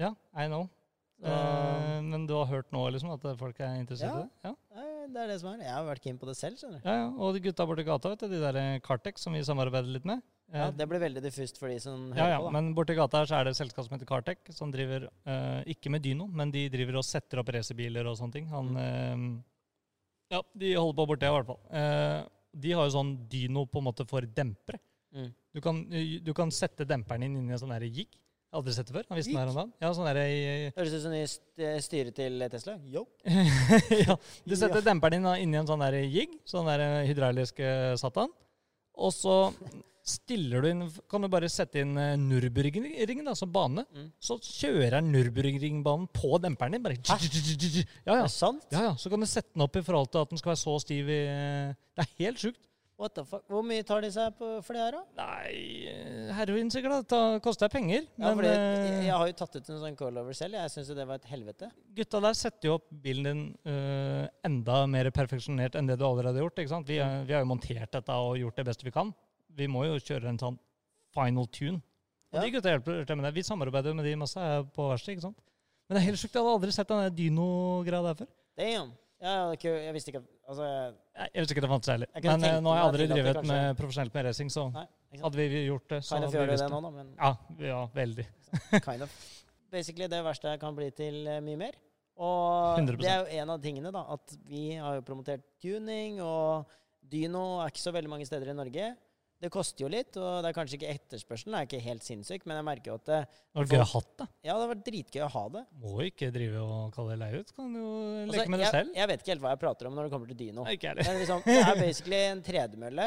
[0.01, 0.69] Ja, I know.
[1.17, 4.21] Så, uh, men du har hørt nå liksom at folk er interessert Ja.
[4.21, 4.51] i det?
[4.51, 4.87] Ja.
[5.13, 5.63] det er det som er.
[5.65, 6.89] Jeg har vært keen på det selv, skjønner du.
[6.89, 7.07] ja, ja.
[7.17, 10.21] Og de gutta borti gata, vet du, de der Cartex som vi samarbeider litt med.
[10.53, 12.45] Ja, Eh, Det ble veldig diffust for de som hører ja, på.
[12.45, 12.51] da.
[12.55, 15.65] men borti gata her så er det et selskap som heter Cartec, som driver eh,
[15.75, 18.47] ikke med dyno, men de driver og setter opp racerbiler og sånne ting.
[18.49, 19.39] Han, Mm.
[19.41, 21.61] eh, ja, de holder på borti her i hvert fall.
[21.71, 22.29] Eh,
[22.59, 24.79] de har jo sånn dyno på en måte for dempere.
[25.15, 25.33] Mm.
[25.55, 28.09] Du kan, eh, du kan sette demperen din inn i en sånn der jig.
[28.55, 29.05] Aldri sett det før.
[29.09, 29.73] Han visste den her om dagen.
[29.83, 32.79] Ja, sånn der, i- Høres ut som ny st- styre til Tesla.
[32.87, 33.07] Yo.
[34.07, 37.07] ja, du setter demperen din da inn i en sånn der jig, sånn der eh,
[37.11, 38.29] hydraulisk eh, satan,
[38.97, 39.53] og så
[40.07, 43.85] stiller du inn Kan du bare sette inn eh, Nürburgringen da, som bane.
[43.91, 44.09] Mm.
[44.23, 46.85] Så kjører Nürburgringbanen på demperen din.
[46.87, 46.99] Bare
[48.07, 48.27] Ja, ja.
[48.31, 48.67] sant?
[48.71, 48.95] ja, ja.
[48.97, 51.11] Så kan du sette den opp i forhold til at den skal være så stiv
[51.11, 52.63] i Det er helt sjukt.
[52.97, 53.43] What the fuck?
[53.53, 55.03] Hvor mye tar de seg på, for det her, da?
[55.19, 55.51] Nei,
[55.91, 57.05] eh, heroin sikkert.
[57.11, 58.07] Det koster penger.
[58.17, 60.57] Ja, Men eh, jeg har jo tatt ut en sånn callover selv.
[60.57, 61.69] Jeg syns jo det var et helvete.
[61.99, 66.41] gutta der setter jo opp bilen din uh, enda mer perfeksjonert enn det du allerede
[66.41, 66.63] har gjort.
[66.65, 66.89] ikke sant?
[66.89, 69.13] Vi, vi har jo montert dette og gjort det beste vi kan.
[69.57, 70.59] Vi må jo kjøre en sånn
[71.17, 71.81] final tune.
[72.33, 72.41] Og Ja.
[72.43, 73.35] de gutta hjelper til med det.
[73.35, 74.37] Vi samarbeider med de masse
[74.75, 75.17] på verkstedet.
[75.17, 75.39] ikke sant?
[75.89, 76.35] Men det er helt sjukt.
[76.35, 78.29] Jeg hadde aldri sett den dyno-greia der før.
[78.59, 78.93] Damn.
[79.23, 82.07] Ja, ikke- jeg visste ikke at Altså, jeg, Jeg visste ikke det fantes heller.
[82.15, 84.87] Men eh, tenkt nå har jeg aldri drevet kanskje- med profesjonelt med racing, så nei,
[85.23, 86.75] hadde vi gjort det, så Kind of hadde vi visst det det.
[86.77, 88.27] nå, da, men Ja, ja, veldig.
[88.85, 89.11] kind of.
[89.73, 91.73] Basically det verste kan bli til eh, mye mer.
[92.17, 92.97] Og 100%.
[93.03, 96.67] det er jo en av tingene, da, at vi har jo promotert tuning, og
[97.03, 98.97] dyno er ikke så veldig mange steder i Norge.
[99.37, 102.57] Det koster jo litt, og det er kanskje ikke etterspørselen er ikke helt sinnssyk, men
[102.57, 103.19] jeg merker jo at det,
[103.53, 104.27] Det var gøy å ha det.
[104.47, 105.63] ja, det har vært dritgøy å ha det.
[105.83, 107.51] Må ikke drive og kalle det leie ut.
[107.59, 107.91] Kan jo
[108.23, 108.95] Altså, leke med det jeg, selv.
[108.97, 110.65] jeg vet ikke helt hva jeg prater om når det kommer til dyno.
[110.73, 111.05] Ikke heller.
[111.11, 113.07] Men liksom, det er basically en tredemølle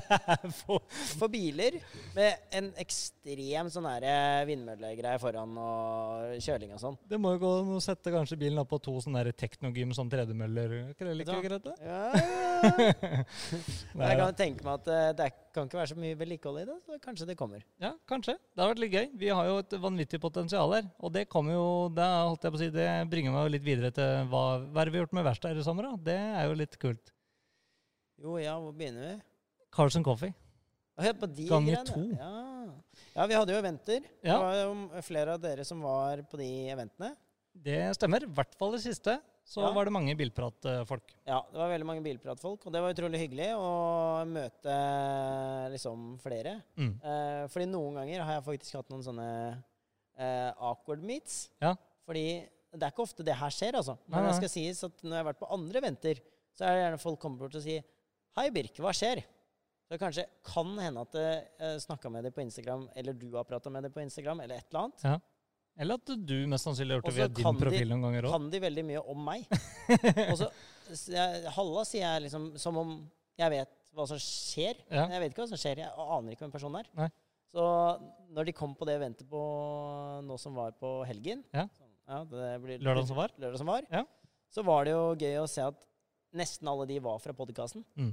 [0.60, 0.86] for,
[1.18, 1.80] for biler
[2.14, 4.06] med en ekstrem sånn her
[4.46, 7.00] vindmøllegreie foran og kjøling og sånn.
[7.10, 10.10] Det må jo gå an å sette kanskje bilen opp på to sånne teknogym, sånn
[10.14, 10.78] tredemøller.
[10.78, 11.74] Er ikke det like greit, det?
[11.82, 13.24] Ja, ja.
[14.06, 16.66] jeg kan tenke meg at eh, det er- kan ikke være så mye vedlikehold i
[16.68, 17.64] det, så kanskje det kommer.
[17.82, 18.36] Ja, kanskje.
[18.36, 19.06] Det har vært litt gøy.
[19.22, 20.88] Vi har jo et vanvittig potensial her.
[21.00, 21.66] Og det kommer jo,
[21.96, 24.82] det, holdt jeg på å si, det bringer meg jo litt videre til hva, hva
[24.82, 25.88] er det vi har gjort med verkstedet i sommer.
[25.88, 26.02] da?
[26.10, 27.12] Det er jo litt kult.
[28.22, 29.14] Jo, ja, hvor begynner vi?
[29.76, 30.36] Carlsen Coffee.
[30.96, 32.02] Ja, på de Ganger to.
[32.16, 32.32] Ja.
[33.12, 34.04] ja, vi hadde jo eventer.
[34.24, 37.12] Det var jo flere av dere som var på de eventene.
[37.52, 38.24] Det stemmer.
[38.24, 39.18] I hvert fall det siste.
[39.46, 39.70] Så Ja.
[39.72, 41.12] var det mange bilpratfolk.
[41.24, 44.74] Ja, det var veldig mange bilpratfolk, og det var utrolig hyggelig å møte
[45.70, 46.56] liksom flere.
[46.76, 46.92] Mm.
[46.98, 49.28] Eh, fordi noen ganger har jeg faktisk hatt noen sånne
[50.18, 51.50] eh, awkward meets.
[51.62, 51.76] Ja.
[52.08, 52.26] Fordi
[52.74, 53.94] det er ikke ofte det her skjer, altså.
[54.10, 56.20] Men det skal sies at når jeg har vært på andre venter,
[56.56, 57.84] så er det gjerne folk kommer bort og sier
[58.36, 59.22] Hei, Birk, hva skjer?
[59.86, 63.30] Så det kanskje kan hende at jeg uh, snakka med deg på Instagram, eller du
[63.36, 65.22] har prata med deg på Instagram, eller et eller annet.
[65.78, 68.32] Eller at du mest sannsynlig har gjort det via din profil de- noen ganger òg.
[68.32, 69.44] Kan de veldig mye om meg?
[70.32, 70.48] og så
[71.56, 72.90] Halla sier jeg liksom som om
[73.36, 74.78] jeg vet hva som skjer.
[74.92, 75.06] Ja.
[75.12, 75.80] Jeg vet ikke hva som skjer.
[75.82, 76.88] Jeg aner ikke hvem personen er.
[76.96, 77.08] Nei.
[77.52, 77.64] Så
[78.36, 79.40] når de kom på det eventet på
[80.26, 81.66] nå som var på helgen Ja.
[81.76, 83.32] Så, ja, det blir, Lørdag som var?
[83.40, 84.04] lørdag som var Ja.
[84.52, 85.86] så var det jo gøy å se at
[86.36, 87.84] nesten alle de var fra podkasten.
[87.96, 88.12] Mm.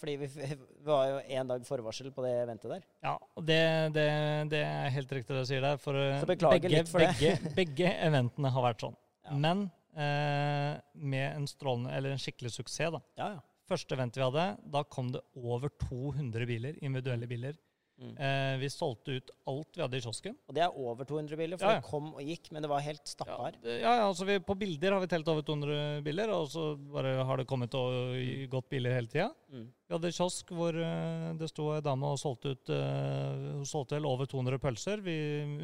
[0.00, 0.48] Fordi vi, vi
[0.86, 2.86] var jo én dag forvarsel på det eventet der.
[3.04, 3.14] Ja,
[3.46, 3.60] det,
[3.96, 4.06] det,
[4.52, 5.78] det er helt riktig det du sier der.
[5.82, 7.12] For eh, begge, for det.
[7.18, 8.98] begge, begge eventene har vært sånn.
[9.28, 9.38] Ja.
[9.46, 13.02] Men eh, med en strålende, eller en skikkelig suksess, da.
[13.20, 13.46] Ja, ja.
[13.70, 17.58] Første event vi hadde, da kom det over 200 biler, individuelle biler.
[18.00, 18.14] Mm.
[18.16, 20.34] Eh, vi solgte ut alt vi hadde i kiosken.
[20.48, 21.80] Og det er over 200 biler, for Ja, ja.
[21.82, 23.58] det kom og gikk, men det var helt stappa her.
[23.62, 27.12] ja, ja, altså vi, På bilder har vi telt over 200 biler, og så bare
[27.28, 28.16] har det kommet og
[28.48, 29.28] gått biler hele tida.
[29.52, 29.66] Mm.
[29.90, 33.96] Vi hadde kiosk hvor uh, det sto ei dame og solgte ut uh, Hun solgte
[33.98, 35.02] vel over 200 pølser.
[35.04, 35.16] Vi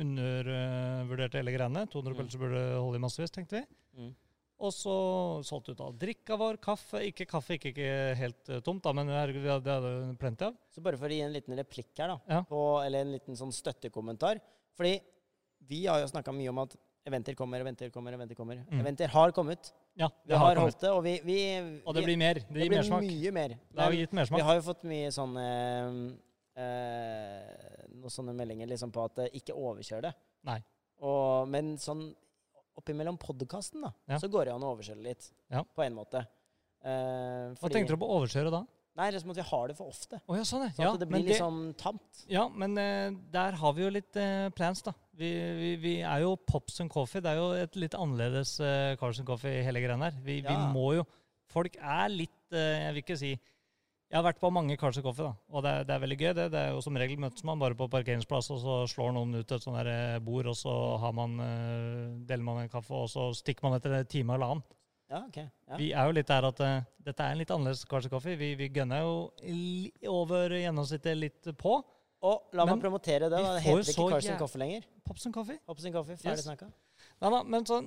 [0.02, 1.86] undervurderte hele greiene.
[1.88, 2.18] 200 Mm.
[2.20, 4.12] pølser burde holde i massevis, tenkte vi.
[4.58, 4.92] Og så
[5.44, 7.02] solgte ut all drikka vår, kaffe.
[7.10, 10.46] Ikke kaffe, ikke, ikke helt eh, tomt, da, men herregud, vi det hadde vi plenty
[10.48, 10.54] av.
[10.72, 12.42] Så bare for å gi en liten replikk her, da, Ja.
[12.48, 14.40] på, eller en liten sånn støttekommentar.
[14.78, 14.94] Fordi
[15.68, 18.64] vi har jo snakka mye om at eventer kommer, eventer kommer, eventer kommer.
[18.70, 18.80] Mm.
[18.80, 19.72] eventer har kommet.
[19.94, 20.72] Ja, Vi det har, har kommet.
[20.72, 21.38] holdt det, og vi, vi
[21.84, 22.34] Og det vi- blir mer.
[22.34, 23.02] Det det gir mersmak.
[23.02, 23.48] mye mer.
[23.74, 24.38] Det har gitt mersmak.
[24.40, 25.46] vi har jo fått mye sånne
[26.56, 30.12] eh, Noen sånne meldinger liksom på at eh, ikke overkjør det.
[30.48, 30.58] Nei.
[31.04, 32.08] Og, men sånn
[32.76, 34.18] oppimellom podkasten, da, Ja.
[34.22, 35.30] så går det an å overkjøre litt.
[35.50, 35.62] Ja.
[35.64, 36.26] På en måte.
[36.84, 38.64] Eh, Hva tenkte du på å overkjøre da?
[38.96, 40.18] Nei, det er som at vi har det for ofte.
[40.24, 40.92] Oh, ja, sånn, Så ja.
[40.94, 42.22] at det blir litt sånn tamt.
[42.32, 44.94] Ja, men eh, der har vi jo litt eh, plans, da.
[45.12, 47.20] Vi, vi, vi er jo Pops and Coffee.
[47.20, 50.16] Det er jo et litt annerledes uh, Carlsen Coffee i hele greia her.
[50.24, 51.04] Vi, vi må jo
[51.52, 53.30] Folk er litt eh, Jeg vil ikke si
[54.06, 55.34] Jeg har vært på mange Carlsen Coffee, da.
[55.50, 56.32] Og det det er veldig gøy.
[56.38, 59.34] Det, det er jo Som regel møtes man bare på parkeringsplass, og så slår noen
[59.40, 62.94] ut et sånt der eh, bord, og så har man, eh, deler man en kaffe,
[62.94, 64.62] og så stikker man etter en time eller annen.
[65.10, 65.36] Ja, ok.
[65.42, 65.76] Ja.
[65.78, 68.34] Vi er jo litt der at uh, dette er en litt annerledes Carlsen Coffee.
[68.40, 69.12] Vi, vi gønner jo
[70.10, 71.76] over gjennomsnittet litt på.
[72.26, 73.36] Og la meg promotere det.
[73.36, 73.52] da.
[73.54, 74.86] Det heter ikke Cars jæv- Coffee lenger.
[75.06, 75.58] Pops and Coffee.
[75.68, 76.46] Pops and Coffee, ferdig Yes.
[76.48, 76.66] snakka.
[77.22, 77.78] Nei da, men så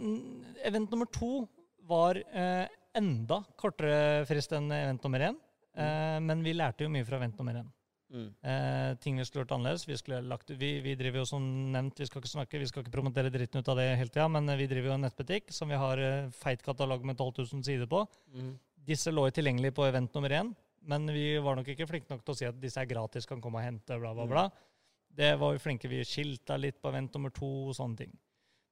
[0.63, 1.47] event nummer to
[1.89, 5.35] var uh, enda kortere frist enn event nummer én.
[5.79, 7.69] Eh, men vi lærte jo mye fra vent nummer én.
[8.09, 8.29] Mm.
[8.41, 9.85] Eh, ting vi skulle gjort annerledes.
[9.87, 12.83] Vi, skulle lagt, vi, vi driver jo som nevnt, vi skal ikke snakke, vi skal
[12.83, 15.53] ikke promotere dritten ut av det hele tida, men eh, vi driver jo en nettbutikk
[15.53, 18.01] som vi har eh, feit katalog med 12 000 sider på.
[18.33, 18.55] Mm.
[18.89, 20.49] Disse lå jo tilgjengelig på event nummer én,
[20.89, 23.41] men vi var nok ikke flinke nok til å si at disse er gratis, kan
[23.43, 24.47] komme og hente, bla, bla, bla.
[25.19, 25.89] Det var vi flinke.
[25.91, 28.11] Vi skilta litt på event nummer to og sånne ting.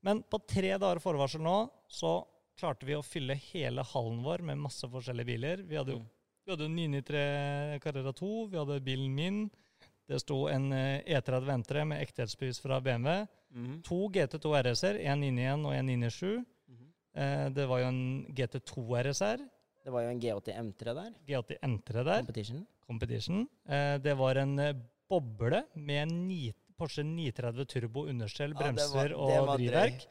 [0.06, 1.58] Men på tre dager forvarsel nå,
[1.92, 2.20] så
[2.58, 5.66] klarte vi å fylle hele hallen vår med masse forskjellige biler.
[5.68, 6.08] Vi hadde jo Mm.
[6.48, 9.40] Vi hadde en 993 Carrera 2, vi hadde bilen min.
[10.08, 13.26] Det sto en eh, E30 Ventre med ektehetsbevis fra BMW.
[13.52, 13.82] Mhm.
[13.88, 16.46] To GT2 RS-er, en 991 og en 997.
[16.72, 16.86] Mhm.
[17.20, 18.02] Eh, det var jo en
[18.38, 19.44] GT2 RSR.
[19.84, 21.12] Det var jo en G80 M3 der.
[21.28, 22.22] G80 M3 der.
[22.24, 22.64] Competition.
[22.88, 23.44] Competition.
[23.68, 24.74] Eh, det var en eh,
[25.10, 29.58] boble med en ni, Porsche 930 Turbo understell, Ja, det var- bremser det og drøy.
[29.58, 30.08] drivverk.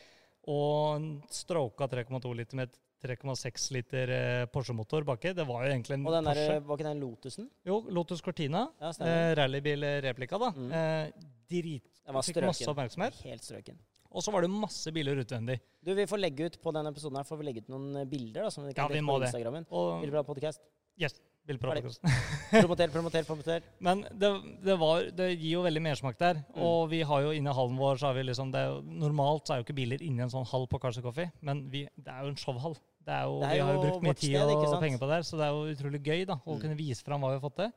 [0.49, 2.69] Og en stroka 3,2 liter med
[3.07, 5.33] 3,6 liter eh, Porsche-motor baki.
[5.39, 6.47] Det var jo egentlig en Og den Porsche.
[6.53, 7.51] der, var ikke den Lotusen?
[7.67, 8.67] Jo, Lotus Cortina.
[8.83, 8.93] Ja.
[9.01, 10.51] Eh, Rallybil-replika, da.
[10.57, 10.73] Mm.
[10.73, 11.87] Eh, drit.
[12.07, 12.73] Den var Fikk masse strøken.
[12.75, 13.23] oppmerksomhet.
[13.27, 13.79] Helt strøken.
[14.17, 15.59] Og så var det masse biler utvendig.
[15.85, 18.05] Du, Vi får legge ut på denne episoden her, får vi legge ut noen eh,
[18.09, 19.27] bilder da, som vi Ja, kan vi må på.
[19.29, 19.67] Instagrammen.
[19.71, 20.61] Og Bilder fra podcast.
[20.99, 21.19] yes.
[21.47, 23.63] Promoter, promoter, promoter.
[23.79, 24.31] Men det,
[24.65, 26.41] det, var, det gir jo veldig mersmak der.
[26.57, 26.63] Mm.
[26.67, 29.47] Og vi har jo inni hallen vår så har vi liksom det er jo, Normalt
[29.47, 32.11] så er jo ikke biler inni en sånn hall på Carlsen Coffee, men vi, det
[32.11, 32.75] er jo en showhall.
[33.07, 35.27] Det er jo, vi har jo brukt mye tid og sted, penger på det her,
[35.29, 36.61] så det er jo utrolig gøy da, å Mm.
[36.65, 37.73] kunne vise fram hva vi har fått til.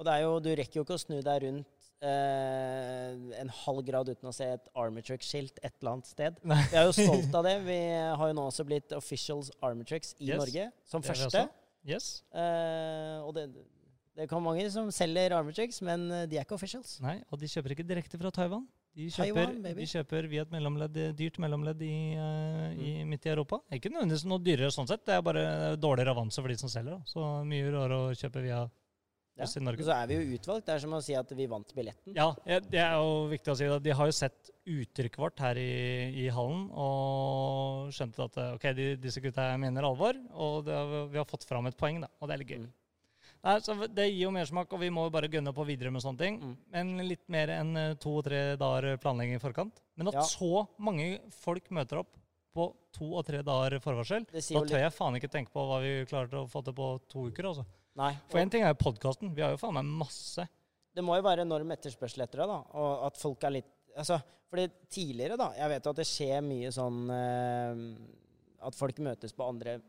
[0.00, 1.66] Og det er jo, du rekker jo ikke å snu deg rundt
[2.00, 6.38] eh, en halv grad uten å se et Armatrix-skilt et eller annet sted.
[6.48, 6.62] Nei.
[6.72, 7.56] Vi er jo stolt av det.
[7.68, 11.44] Vi har jo nå også blitt officials Armatrix i Yes, Norge, som det første.
[11.84, 12.08] Yes.
[12.32, 13.44] Eh, og det,
[14.16, 16.96] det kan mange som selger Armatrix, men eh, de er ikke officials.
[17.04, 18.64] Nei, og de kjøper ikke direkte fra Taiwan.
[18.96, 23.08] De kjøper, Taiwan, de kjøper via et mellomledd, dyrt mellomledd i, eh, i, Mm.
[23.08, 23.60] midt i Europa.
[23.72, 26.98] Ikke nødvendigvis noe dyrere sånn sett, det er bare dårligere avanse for de som selger.
[26.98, 27.02] Da.
[27.06, 28.68] Så mye rarere å kjøpe via
[29.40, 29.78] oss i Norge.
[29.86, 30.66] Så er vi jo utvalgt.
[30.66, 32.14] Det er som å si at vi vant billetten.
[32.14, 33.64] Ja, ja, det er jo viktig å si.
[33.64, 33.82] det.
[33.84, 38.96] De har jo sett uttrykket vårt her i, i hallen og skjønte at ok, de,
[38.96, 40.14] disse gutta mener alvor.
[40.34, 42.08] Og det, har- vi har fått fram et poeng, da.
[42.20, 42.58] Og det er litt gøy.
[42.66, 42.72] Mm.
[43.42, 46.02] Nei, så Det gir jo mersmak, og vi må jo bare gønne på videre med
[46.04, 46.38] sånne ting.
[46.42, 46.56] Mm.
[46.74, 49.80] Men litt mer enn eh, to-tre dager planlegging i forkant.
[49.96, 50.24] Men at Ja.
[50.28, 52.16] så mange folk møter opp
[52.54, 56.04] på to og tre dager forvarsel, da tør jeg faen ikke tenke på hva vi
[56.10, 57.44] klarer å få til på to uker.
[57.52, 57.64] altså.
[57.96, 58.12] Nei.
[58.28, 59.34] For én ting er jo podkasten.
[59.34, 60.46] Vi har jo faen meg masse.
[60.94, 62.58] Det må jo være enorm etterspørsel etter det, da.
[62.74, 66.42] Og at folk er litt Altså, fordi tidligere, da Jeg vet jo at det skjer
[66.46, 69.80] mye sånn eh, At folk møtes på andre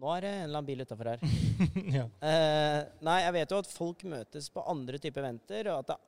[0.00, 1.20] Nå er det en eller annen bil utafor her.
[1.98, 2.06] ja.
[2.24, 5.98] Eh, nei, jeg vet jo at folk møtes på andre typer eventer, og at det,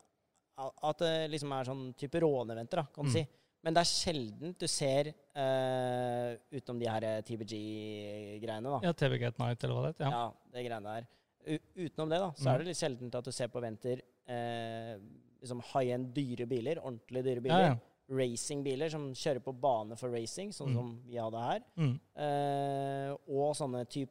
[0.88, 3.16] at det liksom er sånn type råneventer, da, kan du Mm.
[3.18, 3.24] si.
[3.64, 8.80] Men det er sjelden du ser eh, utenom de her TBG-greiene, da.
[8.84, 10.08] ja, TV Gate Night, eller hva det heter.
[10.10, 10.10] Ja.
[10.24, 11.06] Ja, det greiene der.
[11.44, 12.52] U utenom det, da, så Mm.
[12.54, 14.96] er det litt sjeldent at du ser på eventer eh,
[15.42, 17.60] liksom high end dyre biler, ordentlig dyre biler.
[17.60, 17.76] Ja, ja.
[18.10, 20.76] Racingbiler som kjører på bane for racing, sånn Mm.
[20.76, 21.60] som vi hadde her.
[21.76, 21.94] Mm.
[22.16, 24.10] Eh, og sånne typ,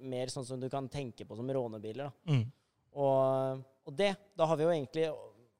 [0.00, 2.12] mer sånn som du kan tenke på som rånebiler.
[2.26, 2.44] Mm.
[2.96, 5.08] Og, og det, da har vi jo egentlig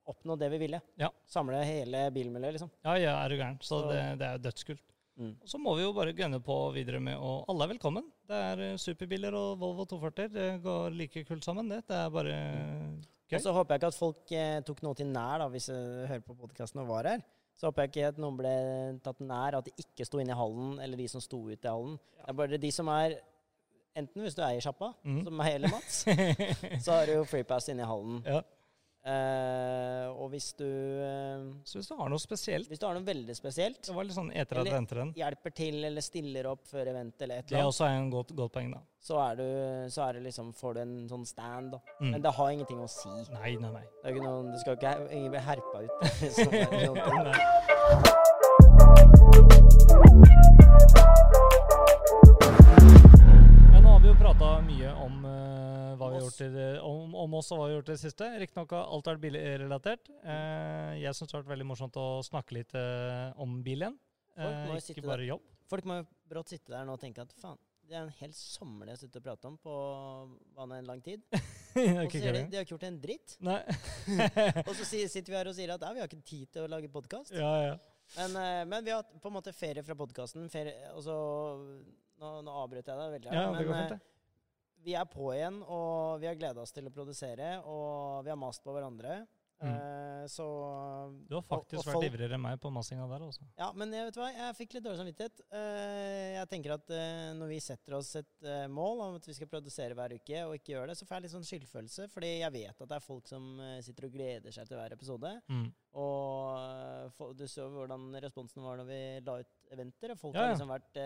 [0.07, 0.81] oppnådd det vi ville.
[0.97, 1.11] Ja.
[1.29, 2.71] Samle hele bilmiljøet, liksom.
[2.87, 3.59] ja, ja, er du gæren.
[3.61, 4.83] Så det, det er jo dødskult.
[5.17, 5.31] Mm.
[5.43, 8.05] Og så må vi jo bare gønne på videre med å Alle er velkommen.
[8.29, 10.29] Det er eh, superbiler og Volvo 240.
[10.33, 11.83] Det går like kult sammen, det.
[11.89, 12.35] Det er bare
[13.27, 13.37] gøy.
[13.39, 16.09] Og så håper jeg ikke at folk eh, tok noe til nær, da, hvis jeg
[16.13, 17.25] hører på podkasten og var her.
[17.57, 18.53] Så håper jeg ikke at noen ble
[19.05, 21.71] tatt nær, at de ikke sto inne i hallen, eller de som sto ute i
[21.71, 21.97] hallen.
[22.21, 23.19] Det er bare de som er
[23.97, 25.21] Enten hvis du eier sjappa, mm.
[25.25, 26.03] som meg eller Mats,
[26.85, 28.19] så har du jo freepass inne i hallen.
[28.29, 28.43] ja.
[29.07, 33.07] Eh, og hvis du uh, Så hvis du har noe spesielt Hvis du har noe
[33.07, 35.13] veldig spesielt, Det var litt sånn etter Eller- den.
[35.15, 38.35] hjelper til eller stiller opp før event eller et eller annet, også er en godt,
[38.35, 38.81] godt poeng, da.
[38.99, 39.47] så er du
[39.95, 41.81] så er det liksom får du en sånn stand, da.
[42.01, 42.11] Mm.
[42.11, 43.09] Men det har ingenting å si.
[43.33, 43.85] Nei, nei, nei.
[44.03, 45.91] Det er ikke noen, du skal ikke ingen bli herpa ut.
[46.23, 46.67] eller sånne
[56.17, 58.31] vi gjort i det, om, om oss og hva vi har gjort i det siste.
[58.43, 60.11] Riktignok har alt vært bilrelatert.
[60.23, 63.97] Eh, jeg syns det har vært veldig morsomt å snakke litt eh, om bil igjen.
[64.37, 65.47] Folk Eh, ikke bare jobb.
[65.71, 68.33] Folk må jo brått sitte der nå og tenke at faen, det er en hel
[68.37, 69.75] sommer de har sittet og pratet om på
[70.55, 71.23] hva nå en lang tid.
[71.77, 73.37] Og så sier de de har ikke gjort en dritt.
[74.69, 76.71] Og så sitter vi her og sier at ja, vi har ikke tid til å
[76.73, 77.35] lage podkast.
[77.37, 77.77] ja, ja.
[78.15, 80.47] Men, eh, men vi har på en måte ferie fra podkasten.
[80.47, 83.33] Nå, nå avbrøt jeg deg veldig.
[83.35, 84.16] Ja, ja, det går eh, fint, det.
[84.85, 87.57] Vi er på igjen, og vi har gleda oss til å produsere.
[87.65, 89.23] Og vi har mast på hverandre.
[89.63, 89.71] Mm.
[89.73, 90.45] Eh, så
[91.29, 93.47] Du har faktisk og vært folk- ivrigere enn meg på massinga der, altså.
[93.57, 95.41] Ja, men jeg vet hva, jeg fikk litt dårlig samvittighet.
[95.51, 99.49] Eh, jeg tenker at eh, når vi setter oss et mål om at vi skal
[99.49, 102.09] produsere hver uke, og ikke gjør det, så får jeg litt sånn skyldfølelse.
[102.13, 103.49] Fordi jeg vet at det er folk som
[103.81, 105.33] sitter og gleder seg til hver episode.
[105.49, 105.67] Mm.
[105.97, 110.13] Og du så hvordan responsen var når vi la ut eventer.
[110.13, 111.01] og Folk Ja, har liksom vært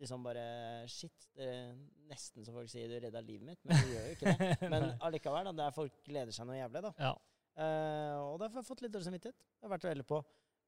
[0.00, 0.46] liksom bare
[0.90, 1.28] Shit.
[1.36, 1.70] Det er
[2.10, 4.50] nesten så folk sier du redda livet mitt, men du gjør jo ikke det.
[4.72, 5.52] Men allikevel, da.
[5.58, 6.92] Det er folk gleder seg noe jævlig, da.
[7.02, 7.14] Ja.
[7.56, 9.36] Eh, og derfor har jeg fått litt dårlig samvittighet.
[9.56, 10.18] Det har vært veldig på.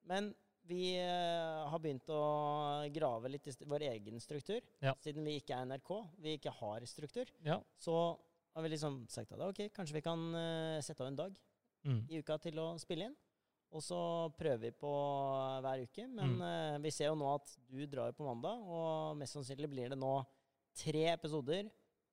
[0.09, 0.31] Men
[0.69, 2.21] vi uh, har begynt å
[2.93, 4.61] grave litt i vår egen struktur.
[4.85, 4.93] Ja.
[5.01, 7.57] Siden vi ikke er NRK, vi ikke har struktur, ja.
[7.81, 7.95] så
[8.53, 11.39] har vi liksom sagt at ok, kanskje vi kan uh, sette av en dag
[11.87, 12.01] Mm.
[12.11, 13.13] i uka til å spille inn.
[13.71, 13.97] Og så
[14.37, 14.91] prøver vi på
[15.63, 16.09] hver uke.
[16.11, 16.83] Men Mm.
[16.83, 20.11] vi ser jo nå at du drar på mandag, og mest sannsynlig blir det nå
[20.75, 21.71] tre episoder.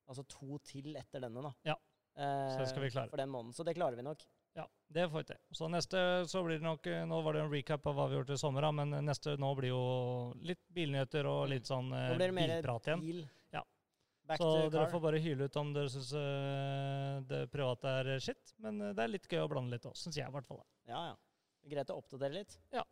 [0.07, 1.51] Altså to til etter denne, da.
[1.65, 1.75] Ja.
[2.13, 3.09] Så det skal vi klare.
[3.09, 3.55] For den måneden.
[3.57, 4.21] Så det klarer vi nok.
[4.55, 4.65] Ja,
[4.95, 5.39] det får vi til.
[5.51, 8.15] Så neste så blir det nok eh, Nå var det en recap av hva vi
[8.15, 9.81] gjorde i sommer, men neste nå blir jo
[10.47, 13.01] litt bilnyheter og litt sånn eh, bilprat igjen.
[13.03, 13.21] bil.
[13.53, 13.63] Ja.
[14.25, 14.91] Back Så dere car.
[14.95, 16.09] får bare hyle ut om dere syns
[17.29, 18.55] det private er shit.
[18.63, 20.63] Men eh, det er litt gøy å blande litt òg, syns jeg i hvert fall.
[20.87, 21.15] Ja, ja.
[21.69, 22.55] Greit å oppdatere litt.
[22.73, 22.83] Ja.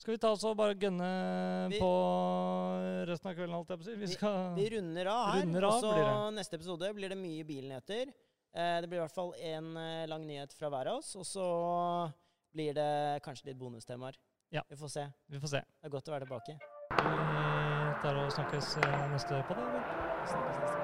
[0.00, 1.08] Skal vi ta oss og bare gønne
[1.68, 1.88] Vi- på
[3.10, 3.96] resten av kvelden, alt jeg på å si?
[4.00, 4.06] Vi
[4.56, 5.42] Vi runder av her.
[5.44, 8.12] Runder av og så neste episode blir det mye bilnyheter.
[8.54, 11.16] Eh, det blir i hvert fall én eh, lang nyhet fra hver av oss.
[11.16, 11.46] Og så
[12.54, 14.18] blir det kanskje litt bonustemaer.
[14.50, 14.62] Ja.
[14.68, 15.06] Vi får se.
[15.26, 15.60] Vi får se.
[15.80, 16.52] Det er godt å være tilbake.
[16.90, 19.66] Vi tar og snakkes eh, neste på det.
[20.32, 20.80] Snakkes neste.